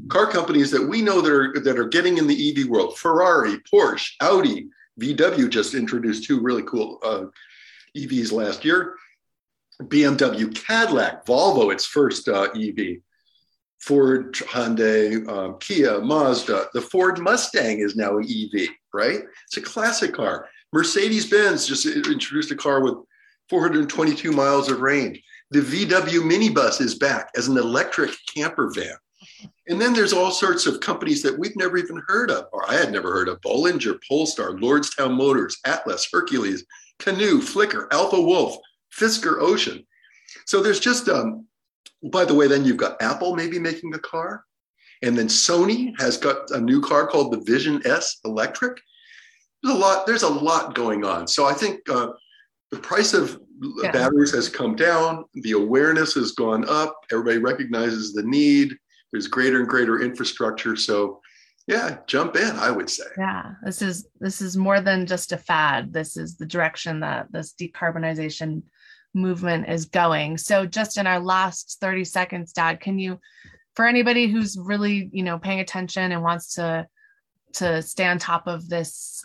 car 0.09 0.27
companies 0.27 0.71
that 0.71 0.83
we 0.83 1.03
know 1.03 1.21
that 1.21 1.31
are, 1.31 1.61
that 1.61 1.79
are 1.79 1.89
getting 1.89 2.17
in 2.17 2.27
the 2.27 2.51
EV 2.51 2.69
world 2.69 2.97
Ferrari, 2.97 3.59
Porsche, 3.71 4.09
Audi, 4.23 4.69
VW 4.99 5.51
just 5.51 5.75
introduced 5.75 6.25
two 6.25 6.41
really 6.41 6.63
cool 6.63 6.99
uh, 7.03 7.25
EVs 7.95 8.33
last 8.33 8.65
year. 8.65 8.95
BMW, 9.83 10.55
Cadillac, 10.55 11.25
Volvo, 11.27 11.73
its 11.73 11.87
first 11.87 12.29
uh, 12.29 12.49
EV, 12.55 12.99
Ford, 13.81 14.35
Hyundai, 14.35 15.27
um, 15.29 15.57
Kia, 15.59 16.01
Mazda. 16.01 16.67
The 16.75 16.83
Ford 16.83 17.19
Mustang 17.19 17.81
is 17.81 17.97
now 17.97 18.19
an 18.19 18.25
EV, 18.25 18.69
right? 18.93 19.21
It's 19.47 19.57
a 19.57 19.63
classic 19.63 20.13
car. 20.13 20.49
Mercedes 20.73 21.29
Benz 21.29 21.67
just 21.67 21.87
introduced 21.87 22.51
a 22.51 22.57
car 22.57 22.83
with 22.83 22.95
422 23.49 24.33
miles 24.33 24.71
of 24.71 24.81
range. 24.81 25.23
The 25.51 25.61
VW 25.61 26.21
minibus 26.21 26.81
is 26.81 26.95
back 26.95 27.31
as 27.37 27.49
an 27.49 27.57
electric 27.57 28.13
camper 28.33 28.71
van. 28.73 28.95
And 29.69 29.81
then 29.81 29.93
there's 29.93 30.13
all 30.13 30.31
sorts 30.31 30.67
of 30.67 30.81
companies 30.81 31.23
that 31.23 31.39
we've 31.39 31.57
never 31.57 31.77
even 31.77 32.03
heard 32.07 32.31
of, 32.31 32.47
or 32.53 32.69
I 32.71 32.75
had 32.75 32.93
never 32.93 33.13
heard 33.13 33.29
of 33.29 33.41
Bollinger, 33.41 33.99
Polestar, 34.09 34.51
Lordstown 34.51 35.17
Motors, 35.17 35.59
Atlis, 35.67 36.09
Hercules, 36.13 36.65
Canoo, 37.01 37.41
Flicker, 37.41 37.89
Alpha 37.93 38.21
Wolf, 38.21 38.57
Fisker 38.99 39.41
Ocean. 39.41 39.87
So 40.47 40.63
there's 40.63 40.81
just, 40.81 41.09
um, 41.09 41.47
by 42.11 42.25
the 42.25 42.35
way, 42.35 42.47
then 42.47 42.65
you've 42.65 42.77
got 42.77 43.01
Apple 43.03 43.37
maybe 43.37 43.59
making 43.59 43.95
a 43.95 43.99
car. 43.99 44.45
And 45.03 45.17
then 45.17 45.29
Sony 45.29 45.99
has 45.99 46.17
got 46.17 46.51
a 46.51 46.61
new 46.61 46.81
car 46.81 47.07
called 47.07 47.33
the 47.33 47.41
Vision 47.41 47.81
S 47.87 48.19
Electric. 48.25 48.79
There's 49.63 49.75
a 49.75 49.79
lot, 49.79 50.07
there's 50.07 50.23
a 50.23 50.29
lot 50.29 50.75
going 50.75 51.05
on. 51.05 51.27
So 51.27 51.47
I 51.47 51.55
think 51.55 51.81
uh, 51.89 52.09
the 52.71 52.79
price 52.79 53.15
of 53.15 53.41
yeah. 53.83 53.93
batteries 53.93 54.33
has 54.33 54.49
come 54.49 54.77
down, 54.77 55.25
the 55.35 55.53
awareness 55.53 56.15
has 56.15 56.33
gone 56.33 56.69
up, 56.69 56.95
everybody 57.13 57.39
recognizes 57.39 58.13
the 58.13 58.23
need, 58.23 58.75
there's 59.13 59.27
greater 59.27 59.61
and 59.61 59.69
greater 59.69 60.03
infrastructure. 60.03 60.77
So 60.77 61.21
yeah, 61.67 61.99
jump 62.07 62.37
in, 62.37 62.57
I 62.57 62.71
would 62.71 62.91
say. 62.91 63.05
Yeah, 63.19 63.53
this 63.65 63.83
is 63.83 64.07
this 64.19 64.41
is 64.41 64.57
more 64.57 64.81
than 64.81 65.07
just 65.07 65.33
a 65.33 65.37
fad. 65.37 65.93
This 65.93 66.17
is 66.17 66.37
the 66.37 66.47
direction 66.47 67.01
that 67.01 67.31
this 67.31 67.55
decarbonization 67.55 68.63
movement 69.15 69.69
is 69.69 69.87
going. 69.87 70.39
So 70.39 70.67
just 70.67 70.99
in 70.99 71.07
our 71.07 71.21
last 71.21 71.79
30 71.81 72.05
seconds, 72.05 72.53
Dad, 72.53 72.81
can 72.81 72.99
you 72.99 73.19
for 73.77 73.87
anybody 73.87 74.27
who's 74.27 74.59
really, 74.59 75.09
you 75.13 75.23
know, 75.23 75.39
paying 75.39 75.61
attention 75.61 76.13
and 76.13 76.23
wants 76.23 76.55
to 76.55 76.87
to 77.55 77.83
stay 77.83 78.07
on 78.07 78.19
top 78.19 78.47
of 78.47 78.69
this 78.69 79.23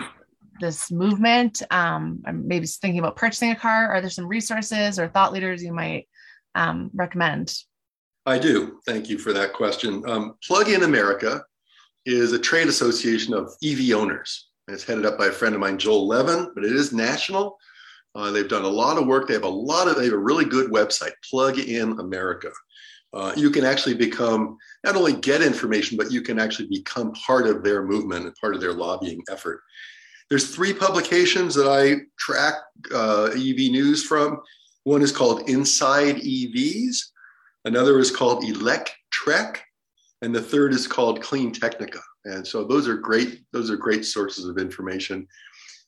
this 0.61 0.89
movement, 0.89 1.61
um, 1.69 2.23
maybe 2.31 2.65
thinking 2.65 2.99
about 2.99 3.17
purchasing 3.17 3.51
a 3.51 3.55
car, 3.55 3.89
are 3.89 3.99
there 3.99 4.09
some 4.09 4.27
resources 4.27 4.97
or 4.97 5.09
thought 5.09 5.33
leaders 5.33 5.61
you 5.61 5.73
might 5.73 6.07
um, 6.55 6.89
recommend? 6.93 7.53
I 8.25 8.39
do. 8.39 8.79
Thank 8.85 9.09
you 9.09 9.17
for 9.17 9.33
that 9.33 9.53
question. 9.53 10.01
Um, 10.07 10.35
Plug 10.47 10.69
in 10.69 10.83
America 10.83 11.43
is 12.05 12.31
a 12.31 12.39
trade 12.39 12.67
association 12.67 13.33
of 13.33 13.51
EV 13.63 13.91
owners. 13.91 14.47
It's 14.67 14.83
headed 14.83 15.05
up 15.05 15.17
by 15.17 15.27
a 15.27 15.31
friend 15.31 15.53
of 15.53 15.61
mine, 15.61 15.77
Joel 15.77 16.07
Levin, 16.07 16.51
but 16.55 16.63
it 16.63 16.71
is 16.71 16.93
national. 16.93 17.57
Uh, 18.15 18.31
they've 18.31 18.47
done 18.47 18.63
a 18.63 18.69
lot 18.69 18.97
of 18.97 19.05
work. 19.05 19.27
They 19.27 19.33
have 19.33 19.43
a 19.43 19.47
lot 19.47 19.87
of, 19.87 19.97
they 19.97 20.05
have 20.05 20.13
a 20.13 20.17
really 20.17 20.45
good 20.45 20.71
website, 20.71 21.11
Plug 21.29 21.59
in 21.59 21.99
America. 21.99 22.49
Uh, 23.13 23.33
you 23.35 23.49
can 23.49 23.63
actually 23.63 23.95
become, 23.95 24.57
not 24.83 24.95
only 24.95 25.13
get 25.13 25.41
information, 25.41 25.97
but 25.97 26.11
you 26.11 26.21
can 26.21 26.39
actually 26.39 26.67
become 26.67 27.13
part 27.13 27.47
of 27.47 27.63
their 27.63 27.83
movement 27.83 28.25
and 28.25 28.35
part 28.35 28.55
of 28.55 28.61
their 28.61 28.73
lobbying 28.73 29.21
effort. 29.29 29.61
There's 30.29 30.53
three 30.53 30.73
publications 30.73 31.53
that 31.55 31.67
I 31.67 32.01
track 32.17 32.55
uh, 32.93 33.29
EV 33.33 33.71
news 33.71 34.03
from. 34.03 34.39
One 34.83 35.01
is 35.01 35.11
called 35.11 35.49
Inside 35.49 36.17
EVs. 36.17 36.97
Another 37.65 37.99
is 37.99 38.11
called 38.11 38.43
Electrek, 38.43 39.57
and 40.21 40.33
the 40.33 40.41
third 40.41 40.73
is 40.73 40.87
called 40.87 41.21
Clean 41.21 41.51
Technica. 41.51 41.99
And 42.25 42.45
so 42.45 42.63
those 42.63 42.87
are 42.87 42.97
great. 42.97 43.43
Those 43.53 43.69
are 43.69 43.77
great 43.77 44.05
sources 44.05 44.45
of 44.45 44.57
information. 44.57 45.27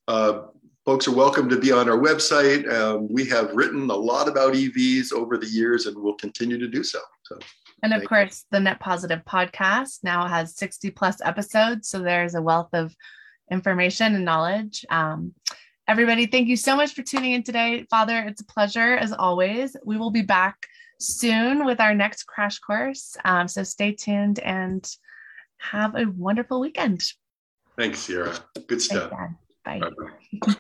Uh, 0.08 0.44
folks 0.88 1.06
are 1.06 1.14
welcome 1.14 1.50
to 1.50 1.60
be 1.60 1.70
on 1.70 1.90
our 1.90 1.98
website. 1.98 2.66
Um, 2.72 3.10
we 3.12 3.26
have 3.26 3.54
written 3.54 3.90
a 3.90 3.94
lot 3.94 4.30
about 4.30 4.54
EVs 4.54 5.12
over 5.12 5.38
the 5.38 5.46
years, 5.46 5.86
and 5.86 5.98
we'll 5.98 6.14
continue 6.14 6.58
to 6.58 6.68
do 6.70 6.82
so. 6.82 7.00
So. 7.24 7.38
And 7.84 7.92
of 7.92 8.06
course, 8.06 8.46
you. 8.46 8.56
the 8.56 8.62
Net 8.62 8.80
Positive 8.80 9.20
podcast 9.26 10.06
now 10.06 10.30
has 10.30 10.56
60 10.56 10.92
plus 10.92 11.20
episodes. 11.20 11.90
So 11.90 12.00
there's 12.00 12.36
a 12.36 12.42
wealth 12.42 12.70
of 12.72 12.96
information 13.52 14.16
and 14.16 14.24
knowledge. 14.24 14.86
Um, 14.90 15.34
everybody, 15.90 16.26
thank 16.26 16.48
you 16.48 16.56
so 16.56 16.74
much 16.74 16.94
for 16.94 17.04
tuning 17.04 17.34
in 17.34 17.44
today. 17.44 17.86
Father, 17.90 18.20
it's 18.20 18.40
a 18.40 18.46
pleasure 18.46 18.96
as 18.96 19.12
always. 19.12 19.76
We 19.84 19.98
will 19.98 20.12
be 20.12 20.22
back 20.22 20.56
soon 21.02 21.66
with 21.66 21.82
our 21.82 21.96
next 21.96 22.28
crash 22.28 22.60
course. 22.60 23.18
Um, 23.26 23.50
so 23.50 23.64
stay 23.64 23.92
tuned 23.92 24.40
and 24.40 24.90
have 25.58 25.96
a 25.96 26.06
wonderful 26.06 26.62
weekend. 26.62 27.04
Thanks, 27.78 28.00
Sierra. 28.00 28.34
Good 28.68 28.82
stuff. 28.82 29.12
Thanks, 29.66 29.86
Bye. 29.86 30.48
Bye. 30.48 30.56